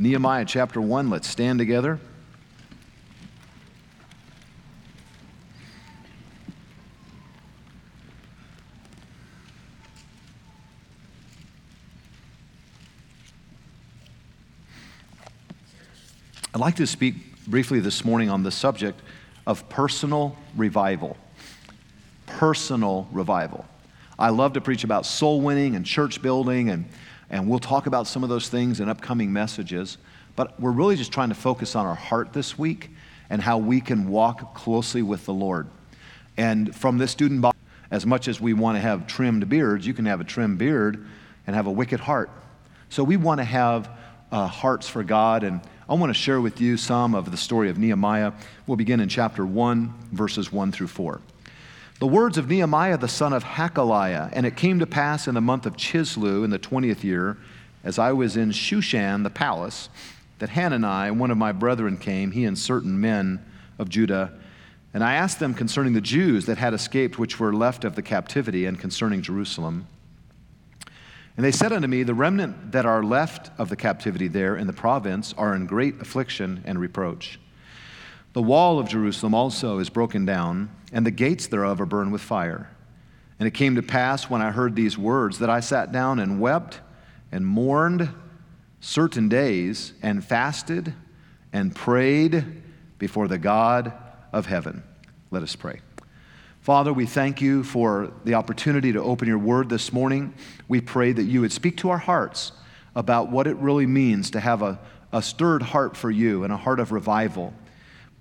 Nehemiah 0.00 0.44
chapter 0.44 0.80
1. 0.80 1.10
Let's 1.10 1.26
stand 1.26 1.58
together. 1.58 1.98
I'd 16.54 16.60
like 16.60 16.76
to 16.76 16.86
speak 16.86 17.44
briefly 17.48 17.80
this 17.80 18.04
morning 18.04 18.30
on 18.30 18.44
the 18.44 18.52
subject 18.52 19.00
of 19.48 19.68
personal 19.68 20.36
revival. 20.56 21.16
Personal 22.26 23.08
revival. 23.10 23.66
I 24.16 24.28
love 24.28 24.52
to 24.52 24.60
preach 24.60 24.84
about 24.84 25.06
soul 25.06 25.40
winning 25.40 25.74
and 25.74 25.84
church 25.84 26.22
building, 26.22 26.70
and, 26.70 26.84
and 27.30 27.48
we'll 27.48 27.58
talk 27.58 27.86
about 27.86 28.06
some 28.06 28.22
of 28.22 28.28
those 28.28 28.48
things 28.48 28.80
in 28.80 28.88
upcoming 28.88 29.32
messages. 29.32 29.98
But 30.36 30.58
we're 30.60 30.72
really 30.72 30.96
just 30.96 31.12
trying 31.12 31.28
to 31.30 31.34
focus 31.34 31.74
on 31.74 31.86
our 31.86 31.94
heart 31.94 32.32
this 32.32 32.58
week 32.58 32.90
and 33.28 33.42
how 33.42 33.58
we 33.58 33.80
can 33.80 34.08
walk 34.08 34.54
closely 34.54 35.02
with 35.02 35.24
the 35.26 35.34
Lord. 35.34 35.68
And 36.36 36.74
from 36.74 36.98
this 36.98 37.10
student 37.10 37.40
body, 37.40 37.58
as 37.90 38.06
much 38.06 38.28
as 38.28 38.40
we 38.40 38.52
want 38.54 38.76
to 38.76 38.80
have 38.80 39.06
trimmed 39.06 39.48
beards, 39.48 39.86
you 39.86 39.94
can 39.94 40.06
have 40.06 40.20
a 40.20 40.24
trimmed 40.24 40.58
beard 40.58 41.06
and 41.46 41.56
have 41.56 41.66
a 41.66 41.72
wicked 41.72 42.00
heart. 42.00 42.30
So 42.88 43.02
we 43.02 43.16
want 43.16 43.40
to 43.40 43.44
have 43.44 43.90
uh, 44.30 44.46
hearts 44.46 44.88
for 44.88 45.02
God 45.02 45.42
and 45.42 45.60
I 45.88 45.94
want 45.94 46.10
to 46.10 46.14
share 46.14 46.38
with 46.38 46.60
you 46.60 46.76
some 46.76 47.14
of 47.14 47.30
the 47.30 47.38
story 47.38 47.70
of 47.70 47.78
Nehemiah. 47.78 48.32
We'll 48.66 48.76
begin 48.76 49.00
in 49.00 49.08
chapter 49.08 49.46
1, 49.46 49.94
verses 50.12 50.52
1 50.52 50.70
through 50.70 50.88
4. 50.88 51.18
The 51.98 52.06
words 52.06 52.38
of 52.38 52.48
Nehemiah 52.48 52.96
the 52.96 53.08
son 53.08 53.32
of 53.32 53.42
Hachaliah, 53.42 54.30
and 54.32 54.46
it 54.46 54.56
came 54.56 54.78
to 54.78 54.86
pass 54.86 55.26
in 55.26 55.34
the 55.34 55.40
month 55.40 55.66
of 55.66 55.76
Chisleu 55.76 56.44
in 56.44 56.50
the 56.50 56.58
20th 56.58 57.02
year, 57.02 57.36
as 57.82 57.98
I 57.98 58.12
was 58.12 58.36
in 58.36 58.50
Shushan 58.50 59.24
the 59.24 59.30
palace, 59.30 59.88
that 60.38 60.50
Hanani, 60.50 61.10
one 61.10 61.32
of 61.32 61.38
my 61.38 61.50
brethren, 61.50 61.96
came, 61.96 62.30
he 62.30 62.44
and 62.44 62.56
certain 62.56 63.00
men 63.00 63.44
of 63.80 63.88
Judah. 63.88 64.32
And 64.94 65.02
I 65.02 65.14
asked 65.14 65.40
them 65.40 65.54
concerning 65.54 65.92
the 65.92 66.00
Jews 66.00 66.46
that 66.46 66.58
had 66.58 66.72
escaped, 66.72 67.18
which 67.18 67.40
were 67.40 67.52
left 67.52 67.84
of 67.84 67.96
the 67.96 68.02
captivity, 68.02 68.64
and 68.64 68.78
concerning 68.78 69.20
Jerusalem. 69.20 69.88
And 71.36 71.44
they 71.44 71.50
said 71.50 71.72
unto 71.72 71.88
me, 71.88 72.04
The 72.04 72.14
remnant 72.14 72.70
that 72.70 72.86
are 72.86 73.02
left 73.02 73.50
of 73.58 73.70
the 73.70 73.76
captivity 73.76 74.28
there 74.28 74.56
in 74.56 74.68
the 74.68 74.72
province 74.72 75.34
are 75.36 75.52
in 75.52 75.66
great 75.66 76.00
affliction 76.00 76.62
and 76.64 76.78
reproach. 76.78 77.40
The 78.38 78.42
wall 78.42 78.78
of 78.78 78.86
Jerusalem 78.86 79.34
also 79.34 79.80
is 79.80 79.90
broken 79.90 80.24
down, 80.24 80.70
and 80.92 81.04
the 81.04 81.10
gates 81.10 81.48
thereof 81.48 81.80
are 81.80 81.86
burned 81.86 82.12
with 82.12 82.20
fire. 82.20 82.70
And 83.40 83.48
it 83.48 83.50
came 83.50 83.74
to 83.74 83.82
pass 83.82 84.30
when 84.30 84.40
I 84.40 84.52
heard 84.52 84.76
these 84.76 84.96
words 84.96 85.40
that 85.40 85.50
I 85.50 85.58
sat 85.58 85.90
down 85.90 86.20
and 86.20 86.40
wept 86.40 86.78
and 87.32 87.44
mourned 87.44 88.08
certain 88.78 89.28
days 89.28 89.92
and 90.04 90.24
fasted 90.24 90.94
and 91.52 91.74
prayed 91.74 92.62
before 93.00 93.26
the 93.26 93.38
God 93.38 93.92
of 94.32 94.46
heaven. 94.46 94.84
Let 95.32 95.42
us 95.42 95.56
pray. 95.56 95.80
Father, 96.60 96.92
we 96.92 97.06
thank 97.06 97.40
you 97.40 97.64
for 97.64 98.12
the 98.24 98.34
opportunity 98.34 98.92
to 98.92 99.02
open 99.02 99.26
your 99.26 99.38
word 99.38 99.68
this 99.68 99.92
morning. 99.92 100.32
We 100.68 100.80
pray 100.80 101.10
that 101.10 101.24
you 101.24 101.40
would 101.40 101.50
speak 101.50 101.76
to 101.78 101.90
our 101.90 101.98
hearts 101.98 102.52
about 102.94 103.32
what 103.32 103.48
it 103.48 103.56
really 103.56 103.86
means 103.86 104.30
to 104.30 104.38
have 104.38 104.62
a, 104.62 104.78
a 105.12 105.22
stirred 105.22 105.62
heart 105.62 105.96
for 105.96 106.12
you 106.12 106.44
and 106.44 106.52
a 106.52 106.56
heart 106.56 106.78
of 106.78 106.92
revival. 106.92 107.52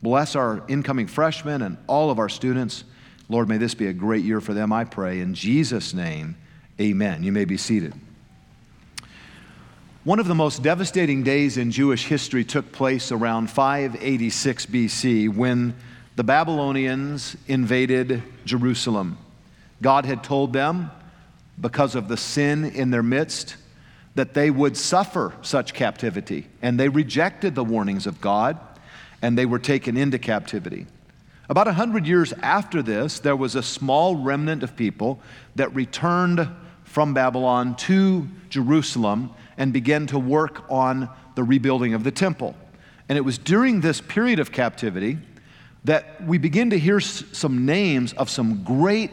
Bless 0.01 0.35
our 0.35 0.63
incoming 0.67 1.07
freshmen 1.07 1.61
and 1.61 1.77
all 1.87 2.09
of 2.09 2.19
our 2.19 2.29
students. 2.29 2.83
Lord, 3.29 3.49
may 3.49 3.57
this 3.57 3.73
be 3.73 3.87
a 3.87 3.93
great 3.93 4.23
year 4.23 4.39
for 4.39 4.53
them, 4.53 4.71
I 4.71 4.83
pray. 4.83 5.19
In 5.19 5.33
Jesus' 5.33 5.93
name, 5.93 6.35
amen. 6.79 7.23
You 7.23 7.31
may 7.31 7.45
be 7.45 7.57
seated. 7.57 7.93
One 10.03 10.19
of 10.19 10.27
the 10.27 10.35
most 10.35 10.63
devastating 10.63 11.23
days 11.23 11.57
in 11.57 11.71
Jewish 11.71 12.05
history 12.05 12.45
took 12.45 12.71
place 12.71 13.11
around 13.11 13.49
586 13.49 14.67
BC 14.67 15.35
when 15.35 15.75
the 16.15 16.23
Babylonians 16.23 17.35
invaded 17.47 18.23
Jerusalem. 18.45 19.17
God 19.81 20.05
had 20.05 20.23
told 20.23 20.53
them, 20.53 20.91
because 21.59 21.95
of 21.95 22.07
the 22.07 22.17
sin 22.17 22.65
in 22.65 22.91
their 22.91 23.03
midst, 23.03 23.55
that 24.15 24.33
they 24.33 24.49
would 24.49 24.77
suffer 24.77 25.33
such 25.41 25.73
captivity. 25.73 26.47
And 26.61 26.79
they 26.79 26.87
rejected 26.87 27.55
the 27.55 27.63
warnings 27.63 28.07
of 28.07 28.21
God 28.21 28.57
and 29.21 29.37
they 29.37 29.45
were 29.45 29.59
taken 29.59 29.97
into 29.97 30.19
captivity. 30.19 30.85
About 31.49 31.67
a 31.67 31.73
hundred 31.73 32.05
years 32.05 32.33
after 32.43 32.81
this, 32.81 33.19
there 33.19 33.35
was 33.35 33.55
a 33.55 33.63
small 33.63 34.15
remnant 34.15 34.63
of 34.63 34.75
people 34.75 35.19
that 35.55 35.73
returned 35.73 36.47
from 36.83 37.13
Babylon 37.13 37.75
to 37.75 38.27
Jerusalem 38.49 39.31
and 39.57 39.71
began 39.71 40.07
to 40.07 40.19
work 40.19 40.63
on 40.69 41.09
the 41.35 41.43
rebuilding 41.43 41.93
of 41.93 42.03
the 42.03 42.11
temple. 42.11 42.55
And 43.07 43.17
it 43.17 43.21
was 43.21 43.37
during 43.37 43.81
this 43.81 44.01
period 44.01 44.39
of 44.39 44.51
captivity 44.51 45.17
that 45.85 46.21
we 46.25 46.37
begin 46.37 46.71
to 46.71 46.79
hear 46.79 46.99
some 46.99 47.65
names 47.65 48.11
of 48.13 48.29
some 48.29 48.63
great 48.63 49.11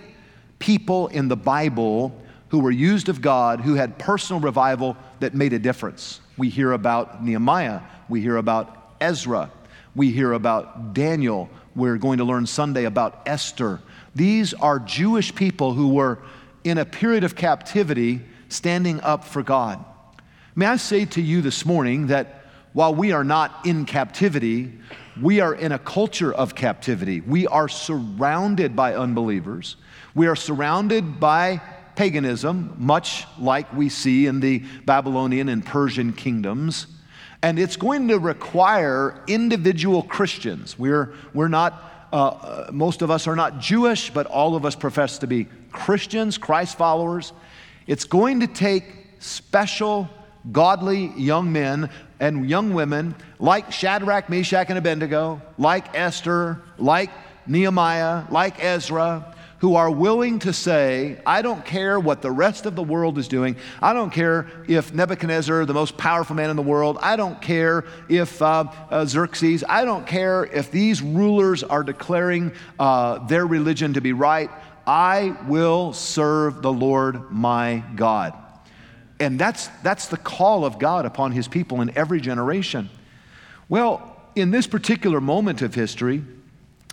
people 0.58 1.06
in 1.08 1.28
the 1.28 1.36
Bible 1.36 2.20
who 2.48 2.58
were 2.58 2.70
used 2.70 3.08
of 3.08 3.20
God, 3.20 3.60
who 3.60 3.74
had 3.74 3.98
personal 3.98 4.40
revival 4.40 4.96
that 5.20 5.34
made 5.34 5.52
a 5.52 5.58
difference. 5.58 6.20
We 6.36 6.48
hear 6.48 6.72
about 6.72 7.24
Nehemiah, 7.24 7.80
we 8.08 8.20
hear 8.20 8.36
about 8.36 8.94
Ezra, 9.00 9.50
we 9.94 10.10
hear 10.10 10.32
about 10.32 10.94
Daniel. 10.94 11.48
We're 11.74 11.98
going 11.98 12.18
to 12.18 12.24
learn 12.24 12.46
Sunday 12.46 12.84
about 12.84 13.22
Esther. 13.26 13.80
These 14.14 14.54
are 14.54 14.78
Jewish 14.78 15.34
people 15.34 15.74
who 15.74 15.88
were 15.88 16.18
in 16.64 16.78
a 16.78 16.84
period 16.84 17.24
of 17.24 17.36
captivity 17.36 18.20
standing 18.48 19.00
up 19.00 19.24
for 19.24 19.42
God. 19.42 19.84
May 20.56 20.66
I 20.66 20.76
say 20.76 21.04
to 21.06 21.20
you 21.20 21.42
this 21.42 21.66
morning 21.66 22.08
that 22.08 22.46
while 22.72 22.94
we 22.94 23.12
are 23.12 23.24
not 23.24 23.66
in 23.66 23.84
captivity, 23.84 24.72
we 25.20 25.40
are 25.40 25.54
in 25.54 25.72
a 25.72 25.78
culture 25.78 26.32
of 26.32 26.54
captivity. 26.54 27.20
We 27.20 27.46
are 27.46 27.68
surrounded 27.68 28.74
by 28.74 28.94
unbelievers. 28.94 29.76
We 30.14 30.26
are 30.26 30.36
surrounded 30.36 31.20
by 31.20 31.60
paganism, 31.94 32.74
much 32.78 33.26
like 33.38 33.72
we 33.72 33.88
see 33.88 34.26
in 34.26 34.40
the 34.40 34.58
Babylonian 34.84 35.48
and 35.48 35.64
Persian 35.64 36.12
kingdoms. 36.12 36.88
And 37.44 37.58
it's 37.58 37.76
going 37.76 38.08
to 38.08 38.18
require 38.18 39.22
individual 39.26 40.02
Christians. 40.02 40.78
We're, 40.78 41.12
we're 41.34 41.48
not, 41.48 42.08
uh, 42.10 42.16
uh 42.16 42.70
most 42.72 43.02
of 43.02 43.10
us 43.10 43.26
are 43.26 43.36
not 43.36 43.58
Jewish, 43.58 44.08
but 44.08 44.24
all 44.24 44.56
of 44.56 44.64
us 44.64 44.74
profess 44.74 45.18
to 45.18 45.26
be 45.26 45.48
Christians, 45.70 46.38
Christ 46.38 46.78
followers. 46.78 47.34
It's 47.86 48.06
going 48.06 48.40
to 48.40 48.46
take 48.46 48.84
special, 49.18 50.08
godly 50.52 51.12
young 51.18 51.52
men 51.52 51.90
and 52.18 52.48
young 52.48 52.72
women 52.72 53.14
like 53.38 53.70
Shadrach, 53.72 54.30
Meshach, 54.30 54.70
and 54.70 54.78
Abednego, 54.78 55.42
like 55.58 55.94
Esther, 55.94 56.62
like 56.78 57.10
Nehemiah, 57.46 58.24
like 58.30 58.64
Ezra, 58.64 59.34
who 59.58 59.76
are 59.76 59.90
willing 59.90 60.38
to 60.40 60.52
say, 60.52 61.20
I 61.24 61.42
don't 61.42 61.64
care 61.64 61.98
what 61.98 62.22
the 62.22 62.30
rest 62.30 62.66
of 62.66 62.74
the 62.74 62.82
world 62.82 63.18
is 63.18 63.28
doing. 63.28 63.56
I 63.80 63.92
don't 63.92 64.10
care 64.10 64.46
if 64.68 64.92
Nebuchadnezzar, 64.92 65.64
the 65.64 65.74
most 65.74 65.96
powerful 65.96 66.36
man 66.36 66.50
in 66.50 66.56
the 66.56 66.62
world, 66.62 66.98
I 67.00 67.16
don't 67.16 67.40
care 67.40 67.84
if 68.08 68.42
uh, 68.42 68.64
uh, 68.90 69.06
Xerxes, 69.06 69.64
I 69.68 69.84
don't 69.84 70.06
care 70.06 70.44
if 70.44 70.70
these 70.70 71.00
rulers 71.00 71.62
are 71.62 71.82
declaring 71.82 72.52
uh, 72.78 73.18
their 73.26 73.46
religion 73.46 73.94
to 73.94 74.00
be 74.00 74.12
right. 74.12 74.50
I 74.86 75.36
will 75.46 75.92
serve 75.92 76.60
the 76.60 76.72
Lord 76.72 77.30
my 77.30 77.82
God. 77.94 78.34
And 79.20 79.38
that's, 79.38 79.68
that's 79.82 80.08
the 80.08 80.16
call 80.16 80.64
of 80.64 80.78
God 80.78 81.06
upon 81.06 81.32
his 81.32 81.48
people 81.48 81.80
in 81.80 81.96
every 81.96 82.20
generation. 82.20 82.90
Well, 83.68 84.20
in 84.34 84.50
this 84.50 84.66
particular 84.66 85.20
moment 85.20 85.62
of 85.62 85.74
history, 85.74 86.22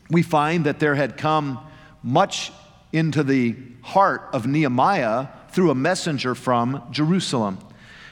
we 0.09 0.21
find 0.21 0.65
that 0.65 0.79
there 0.79 0.95
had 0.95 1.17
come 1.17 1.59
much 2.03 2.51
into 2.93 3.23
the 3.23 3.55
heart 3.81 4.29
of 4.33 4.45
Nehemiah 4.47 5.27
through 5.49 5.71
a 5.71 5.75
messenger 5.75 6.35
from 6.35 6.83
Jerusalem. 6.91 7.59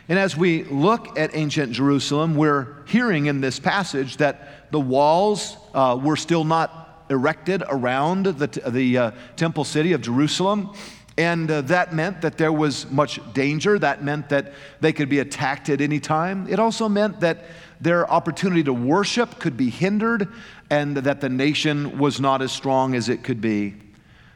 And 0.08 0.18
as 0.18 0.36
we 0.36 0.64
look 0.64 1.20
at 1.20 1.36
ancient 1.36 1.72
Jerusalem, 1.72 2.36
we're 2.36 2.84
hearing 2.88 3.28
in 3.28 3.42
this 3.42 3.60
passage 3.60 4.18
that 4.18 4.72
the 4.72 4.80
walls 4.80 5.56
uh, 5.74 6.00
were 6.02 6.16
still 6.16 6.44
not 6.44 7.06
erected 7.10 7.64
around 7.68 8.26
the, 8.26 8.48
the 8.70 8.98
uh, 8.98 9.12
temple 9.36 9.64
city 9.64 9.94
of 9.94 10.02
Jerusalem. 10.02 10.74
And 11.20 11.52
uh, 11.52 11.60
that 11.64 11.94
meant 11.94 12.22
that 12.22 12.38
there 12.38 12.54
was 12.54 12.90
much 12.90 13.20
danger. 13.34 13.78
That 13.78 14.02
meant 14.02 14.30
that 14.30 14.54
they 14.80 14.94
could 14.94 15.10
be 15.10 15.20
attacked 15.20 15.68
at 15.68 15.82
any 15.82 16.00
time. 16.00 16.48
It 16.50 16.60
also 16.60 16.88
meant 16.88 17.20
that 17.20 17.44
their 17.82 18.10
opportunity 18.10 18.64
to 18.64 18.72
worship 18.72 19.38
could 19.38 19.58
be 19.58 19.70
hindered 19.70 20.30
and 20.70 20.96
that 20.96 21.20
the 21.20 21.28
nation 21.28 22.00
was 22.00 22.22
not 22.22 22.42
as 22.42 22.54
strong 22.54 22.96
as 22.96 23.10
it 23.10 23.22
could 23.22 23.42
be. 23.42 23.76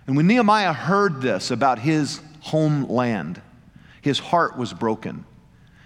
And 0.08 0.18
when 0.18 0.28
Nehemiah 0.28 0.74
heard 0.74 1.22
this 1.22 1.52
about 1.52 1.80
his 1.80 2.20
homeland, 2.42 3.42
his 4.02 4.20
heart 4.20 4.58
was 4.58 4.74
broken. 4.74 5.24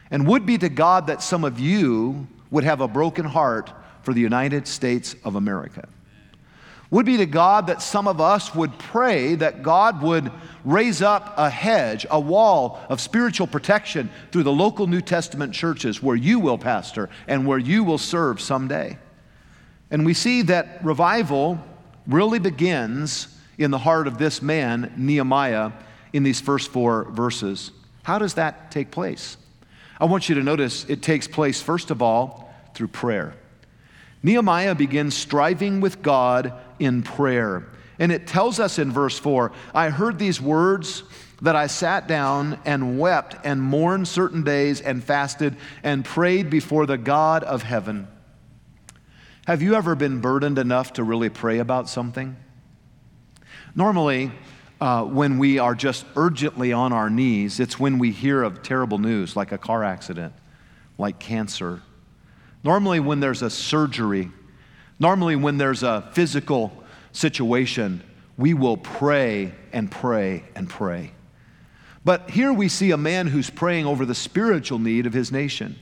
And 0.09 0.25
would 0.25 0.47
be 0.47 0.57
to 0.57 0.69
God 0.69 1.05
that 1.07 1.21
some 1.21 1.43
of 1.43 1.59
you 1.59 2.25
would 2.49 2.63
have 2.63 2.81
a 2.81 2.87
broken 2.87 3.25
heart 3.25 3.71
for 4.01 4.15
the 4.15 4.21
United 4.21 4.67
States 4.67 5.15
of 5.23 5.35
America. 5.35 5.87
Would 6.89 7.05
be 7.05 7.17
to 7.17 7.25
God 7.25 7.67
that 7.67 7.81
some 7.81 8.07
of 8.07 8.21
us 8.21 8.55
would 8.55 8.77
pray 8.79 9.35
that 9.35 9.61
God 9.61 10.01
would 10.01 10.31
raise 10.63 11.01
up 11.01 11.33
a 11.37 11.49
hedge, 11.49 12.05
a 12.09 12.19
wall 12.19 12.79
of 12.89 13.01
spiritual 13.01 13.47
protection 13.47 14.09
through 14.31 14.43
the 14.43 14.51
local 14.51 14.87
New 14.87 15.01
Testament 15.01 15.53
churches 15.53 16.01
where 16.01 16.15
you 16.15 16.39
will 16.39 16.57
pastor 16.57 17.09
and 17.27 17.45
where 17.45 17.57
you 17.57 17.83
will 17.83 17.97
serve 17.97 18.39
someday. 18.39 18.97
And 19.91 20.05
we 20.05 20.13
see 20.13 20.43
that 20.43 20.83
revival 20.83 21.59
really 22.05 22.39
begins 22.39 23.27
in 23.57 23.71
the 23.71 23.77
heart 23.77 24.07
of 24.07 24.17
this 24.17 24.41
man, 24.41 24.93
Nehemiah, 24.95 25.71
in 26.13 26.23
these 26.23 26.39
first 26.39 26.69
four 26.71 27.05
verses. 27.11 27.71
How 28.03 28.19
does 28.19 28.35
that 28.35 28.71
take 28.71 28.91
place? 28.91 29.37
I 29.99 30.05
want 30.05 30.29
you 30.29 30.35
to 30.35 30.43
notice 30.43 30.85
it 30.85 31.01
takes 31.01 31.27
place, 31.27 31.61
first 31.61 31.91
of 31.91 32.01
all, 32.01 32.53
through 32.73 32.89
prayer. 32.89 33.33
Nehemiah 34.23 34.75
begins 34.75 35.15
striving 35.15 35.81
with 35.81 36.01
God 36.01 36.53
in 36.79 37.03
prayer. 37.03 37.67
And 37.99 38.11
it 38.11 38.27
tells 38.27 38.59
us 38.59 38.79
in 38.79 38.91
verse 38.91 39.17
4 39.17 39.51
I 39.73 39.89
heard 39.89 40.19
these 40.19 40.41
words 40.41 41.03
that 41.41 41.55
I 41.55 41.67
sat 41.67 42.07
down 42.07 42.59
and 42.65 42.99
wept 42.99 43.35
and 43.43 43.61
mourned 43.61 44.07
certain 44.07 44.43
days 44.43 44.81
and 44.81 45.03
fasted 45.03 45.55
and 45.83 46.03
prayed 46.03 46.49
before 46.49 46.85
the 46.85 46.97
God 46.97 47.43
of 47.43 47.63
heaven. 47.63 48.07
Have 49.45 49.61
you 49.61 49.75
ever 49.75 49.95
been 49.95 50.19
burdened 50.19 50.57
enough 50.57 50.93
to 50.93 51.03
really 51.03 51.29
pray 51.29 51.59
about 51.59 51.87
something? 51.87 52.35
Normally, 53.75 54.31
uh, 54.81 55.03
when 55.03 55.37
we 55.37 55.59
are 55.59 55.75
just 55.75 56.05
urgently 56.15 56.73
on 56.73 56.91
our 56.91 57.09
knees, 57.09 57.59
it's 57.59 57.79
when 57.79 57.99
we 57.99 58.11
hear 58.11 58.43
of 58.43 58.61
terrible 58.61 58.97
news 58.97 59.35
like 59.35 59.51
a 59.51 59.57
car 59.57 59.83
accident, 59.83 60.33
like 60.97 61.19
cancer. 61.19 61.81
Normally, 62.63 62.99
when 62.99 63.19
there's 63.19 63.41
a 63.41 63.49
surgery, 63.49 64.31
normally, 64.99 65.35
when 65.35 65.57
there's 65.57 65.83
a 65.83 66.09
physical 66.13 66.71
situation, 67.11 68.03
we 68.37 68.53
will 68.53 68.77
pray 68.77 69.53
and 69.73 69.89
pray 69.89 70.43
and 70.55 70.69
pray. 70.69 71.11
But 72.05 72.29
here 72.29 72.53
we 72.53 72.69
see 72.69 72.91
a 72.91 72.97
man 72.97 73.27
who's 73.27 73.49
praying 73.49 73.85
over 73.85 74.05
the 74.05 74.15
spiritual 74.15 74.79
need 74.79 75.05
of 75.05 75.13
his 75.13 75.31
nation. 75.31 75.77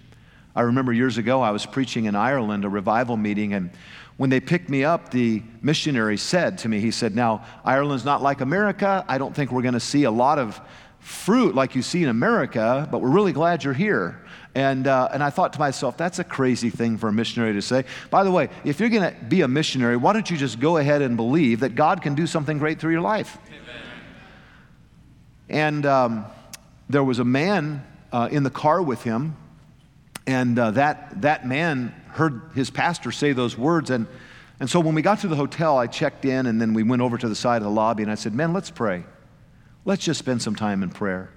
I 0.55 0.61
remember 0.61 0.93
years 0.93 1.17
ago, 1.17 1.41
I 1.41 1.51
was 1.51 1.65
preaching 1.65 2.05
in 2.05 2.15
Ireland, 2.15 2.65
a 2.65 2.69
revival 2.69 3.17
meeting, 3.17 3.53
and 3.53 3.71
when 4.17 4.29
they 4.29 4.39
picked 4.39 4.69
me 4.69 4.85
up, 4.85 5.11
the 5.11 5.43
missionary 5.61 6.17
said 6.17 6.57
to 6.59 6.69
me, 6.69 6.79
he 6.79 6.91
said, 6.91 7.15
Now, 7.15 7.45
Ireland's 7.65 8.05
not 8.05 8.21
like 8.21 8.39
America. 8.39 9.03
I 9.07 9.17
don't 9.17 9.35
think 9.35 9.51
we're 9.51 9.61
going 9.61 9.73
to 9.73 9.79
see 9.79 10.05
a 10.05 10.11
lot 10.11 10.39
of 10.39 10.59
fruit 11.05 11.53
like 11.53 11.75
you 11.75 11.83
see 11.83 12.01
in 12.01 12.09
America, 12.09 12.89
but 12.91 12.99
we're 12.99 13.11
really 13.11 13.31
glad 13.31 13.63
you're 13.63 13.75
here. 13.75 14.19
And, 14.55 14.87
uh, 14.87 15.09
and 15.13 15.21
I 15.21 15.29
thought 15.29 15.53
to 15.53 15.59
myself, 15.59 15.97
that's 15.97 16.17
a 16.17 16.23
crazy 16.23 16.71
thing 16.71 16.97
for 16.97 17.09
a 17.09 17.13
missionary 17.13 17.53
to 17.53 17.61
say. 17.61 17.85
By 18.09 18.23
the 18.23 18.31
way, 18.31 18.49
if 18.63 18.79
you're 18.79 18.89
going 18.89 19.13
to 19.13 19.23
be 19.25 19.41
a 19.41 19.47
missionary, 19.47 19.97
why 19.97 20.13
don't 20.13 20.27
you 20.31 20.35
just 20.35 20.59
go 20.59 20.77
ahead 20.77 21.03
and 21.03 21.15
believe 21.15 21.59
that 21.59 21.75
God 21.75 22.01
can 22.01 22.15
do 22.15 22.25
something 22.25 22.57
great 22.57 22.79
through 22.79 22.93
your 22.93 23.01
life? 23.01 23.37
Amen. 23.47 23.81
And 25.47 25.85
um, 25.85 26.25
there 26.89 27.03
was 27.03 27.19
a 27.19 27.25
man 27.25 27.85
uh, 28.11 28.29
in 28.31 28.41
the 28.41 28.49
car 28.49 28.81
with 28.81 29.03
him, 29.03 29.35
and 30.25 30.57
uh, 30.57 30.71
that, 30.71 31.21
that 31.21 31.45
man 31.45 31.93
heard 32.07 32.41
his 32.55 32.71
pastor 32.71 33.11
say 33.11 33.31
those 33.31 33.55
words. 33.55 33.91
And, 33.91 34.07
and 34.59 34.67
so 34.67 34.79
when 34.79 34.95
we 34.95 35.03
got 35.03 35.19
to 35.19 35.27
the 35.27 35.35
hotel, 35.35 35.77
I 35.77 35.85
checked 35.85 36.25
in, 36.25 36.47
and 36.47 36.59
then 36.59 36.73
we 36.73 36.81
went 36.81 37.03
over 37.03 37.15
to 37.15 37.29
the 37.29 37.35
side 37.35 37.57
of 37.57 37.65
the 37.65 37.69
lobby, 37.69 38.01
and 38.01 38.11
I 38.11 38.15
said, 38.15 38.33
Man, 38.33 38.53
let's 38.53 38.71
pray. 38.71 39.03
Let's 39.85 40.03
just 40.03 40.17
spend 40.17 40.41
some 40.41 40.55
time 40.55 40.81
in 40.81 40.89
prayer. 40.89 41.29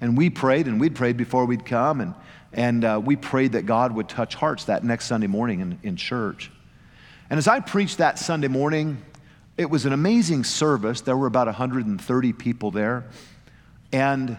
And 0.00 0.16
we 0.16 0.30
prayed, 0.30 0.66
and 0.66 0.80
we'd 0.80 0.94
prayed 0.94 1.16
before 1.16 1.44
we'd 1.44 1.66
come, 1.66 2.00
and, 2.00 2.14
and 2.52 2.84
uh, 2.84 3.00
we 3.04 3.16
prayed 3.16 3.52
that 3.52 3.66
God 3.66 3.92
would 3.92 4.08
touch 4.08 4.36
hearts 4.36 4.64
that 4.66 4.84
next 4.84 5.06
Sunday 5.06 5.26
morning 5.26 5.60
in, 5.60 5.78
in 5.82 5.96
church. 5.96 6.50
And 7.28 7.36
as 7.36 7.48
I 7.48 7.60
preached 7.60 7.98
that 7.98 8.18
Sunday 8.18 8.48
morning, 8.48 9.02
it 9.58 9.68
was 9.68 9.86
an 9.86 9.92
amazing 9.92 10.44
service. 10.44 11.00
There 11.00 11.16
were 11.16 11.26
about 11.26 11.48
130 11.48 12.32
people 12.32 12.70
there. 12.70 13.04
And 13.92 14.36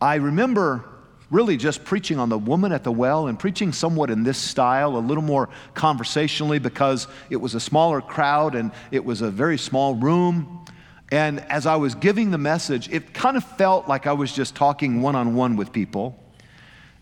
I 0.00 0.16
remember 0.16 0.84
really 1.30 1.56
just 1.56 1.84
preaching 1.84 2.18
on 2.18 2.28
the 2.28 2.38
woman 2.38 2.72
at 2.72 2.84
the 2.84 2.92
well 2.92 3.28
and 3.28 3.38
preaching 3.38 3.72
somewhat 3.72 4.10
in 4.10 4.22
this 4.22 4.38
style, 4.38 4.96
a 4.96 4.98
little 4.98 5.22
more 5.22 5.48
conversationally 5.74 6.58
because 6.58 7.06
it 7.30 7.36
was 7.36 7.54
a 7.54 7.60
smaller 7.60 8.00
crowd 8.00 8.54
and 8.54 8.72
it 8.90 9.04
was 9.04 9.20
a 9.20 9.30
very 9.30 9.58
small 9.58 9.94
room. 9.94 10.57
And 11.10 11.40
as 11.40 11.66
I 11.66 11.76
was 11.76 11.94
giving 11.94 12.30
the 12.30 12.38
message, 12.38 12.90
it 12.90 13.14
kind 13.14 13.36
of 13.36 13.44
felt 13.44 13.88
like 13.88 14.06
I 14.06 14.12
was 14.12 14.32
just 14.32 14.54
talking 14.54 15.00
one 15.00 15.16
on 15.16 15.34
one 15.34 15.56
with 15.56 15.72
people. 15.72 16.22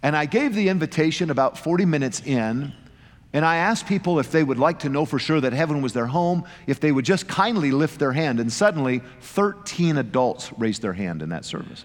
And 0.03 0.17
I 0.17 0.27
gave 0.27 0.55
the 0.55 0.69
invitation 0.69 1.31
about 1.31 1.59
40 1.59 1.85
minutes 1.85 2.21
in, 2.21 2.73
and 3.33 3.45
I 3.45 3.57
asked 3.57 3.87
people 3.87 4.21
if 4.21 4.31
they 4.31 4.45
would 4.45 4.59
like 4.59 4.81
to 4.81 4.89
know 4.89 5.05
for 5.05 5.19
sure 5.19 5.41
that 5.41 5.53
heaven 5.53 5.83
was 5.83 5.93
their 5.93 6.07
home, 6.07 6.45
if 6.69 6.79
they 6.79 6.93
would 6.93 7.05
just 7.05 7.27
kindly 7.27 7.73
lift 7.73 7.99
their 7.99 8.13
hand. 8.13 8.39
And 8.39 8.53
suddenly, 8.53 9.03
13 9.23 9.99
adults 9.99 10.53
raised 10.57 10.83
their 10.83 10.93
hand 10.93 11.23
in 11.23 11.31
that 11.31 11.45
service. 11.45 11.85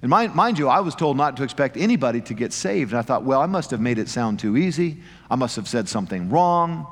And 0.00 0.10
mind, 0.10 0.34
mind, 0.34 0.58
you, 0.58 0.68
I 0.68 0.80
was 0.80 0.94
told 0.94 1.16
not 1.16 1.36
to 1.36 1.44
expect 1.44 1.76
anybody 1.76 2.20
to 2.22 2.34
get 2.34 2.52
saved. 2.52 2.92
And 2.92 2.98
I 2.98 3.02
thought, 3.02 3.22
well, 3.22 3.40
I 3.40 3.46
must 3.46 3.70
have 3.70 3.80
made 3.80 3.98
it 3.98 4.08
sound 4.08 4.40
too 4.40 4.56
easy. 4.56 4.98
I 5.30 5.36
must 5.36 5.54
have 5.56 5.68
said 5.68 5.88
something 5.88 6.30
wrong. 6.30 6.86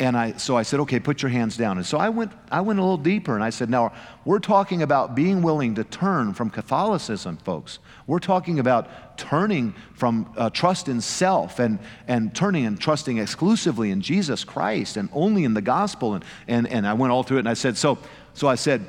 And 0.00 0.16
I, 0.16 0.36
so 0.36 0.56
I 0.56 0.62
said, 0.62 0.78
okay, 0.80 1.00
put 1.00 1.22
your 1.22 1.30
hands 1.30 1.56
down. 1.56 1.76
And 1.76 1.84
so 1.84 1.98
I 1.98 2.08
went, 2.08 2.30
I 2.52 2.60
went 2.60 2.78
a 2.78 2.82
little 2.82 2.96
deeper 2.96 3.34
and 3.34 3.42
I 3.42 3.50
said, 3.50 3.68
now 3.68 3.92
we're 4.24 4.38
talking 4.38 4.82
about 4.82 5.16
being 5.16 5.42
willing 5.42 5.74
to 5.74 5.82
turn 5.82 6.34
from 6.34 6.50
Catholicism, 6.50 7.36
folks. 7.38 7.80
We're 8.06 8.20
talking 8.20 8.60
about 8.60 9.18
turning 9.18 9.74
from 9.94 10.32
uh, 10.36 10.50
trust 10.50 10.88
in 10.88 11.00
self 11.00 11.58
and, 11.58 11.80
and 12.06 12.32
turning 12.32 12.64
and 12.64 12.80
trusting 12.80 13.18
exclusively 13.18 13.90
in 13.90 14.00
Jesus 14.00 14.44
Christ 14.44 14.96
and 14.96 15.08
only 15.12 15.42
in 15.42 15.54
the 15.54 15.62
gospel. 15.62 16.14
And, 16.14 16.24
and, 16.46 16.68
and 16.68 16.86
I 16.86 16.94
went 16.94 17.12
all 17.12 17.24
through 17.24 17.38
it 17.38 17.40
and 17.40 17.48
I 17.48 17.54
said, 17.54 17.76
so, 17.76 17.98
so 18.34 18.46
I 18.46 18.54
said, 18.54 18.86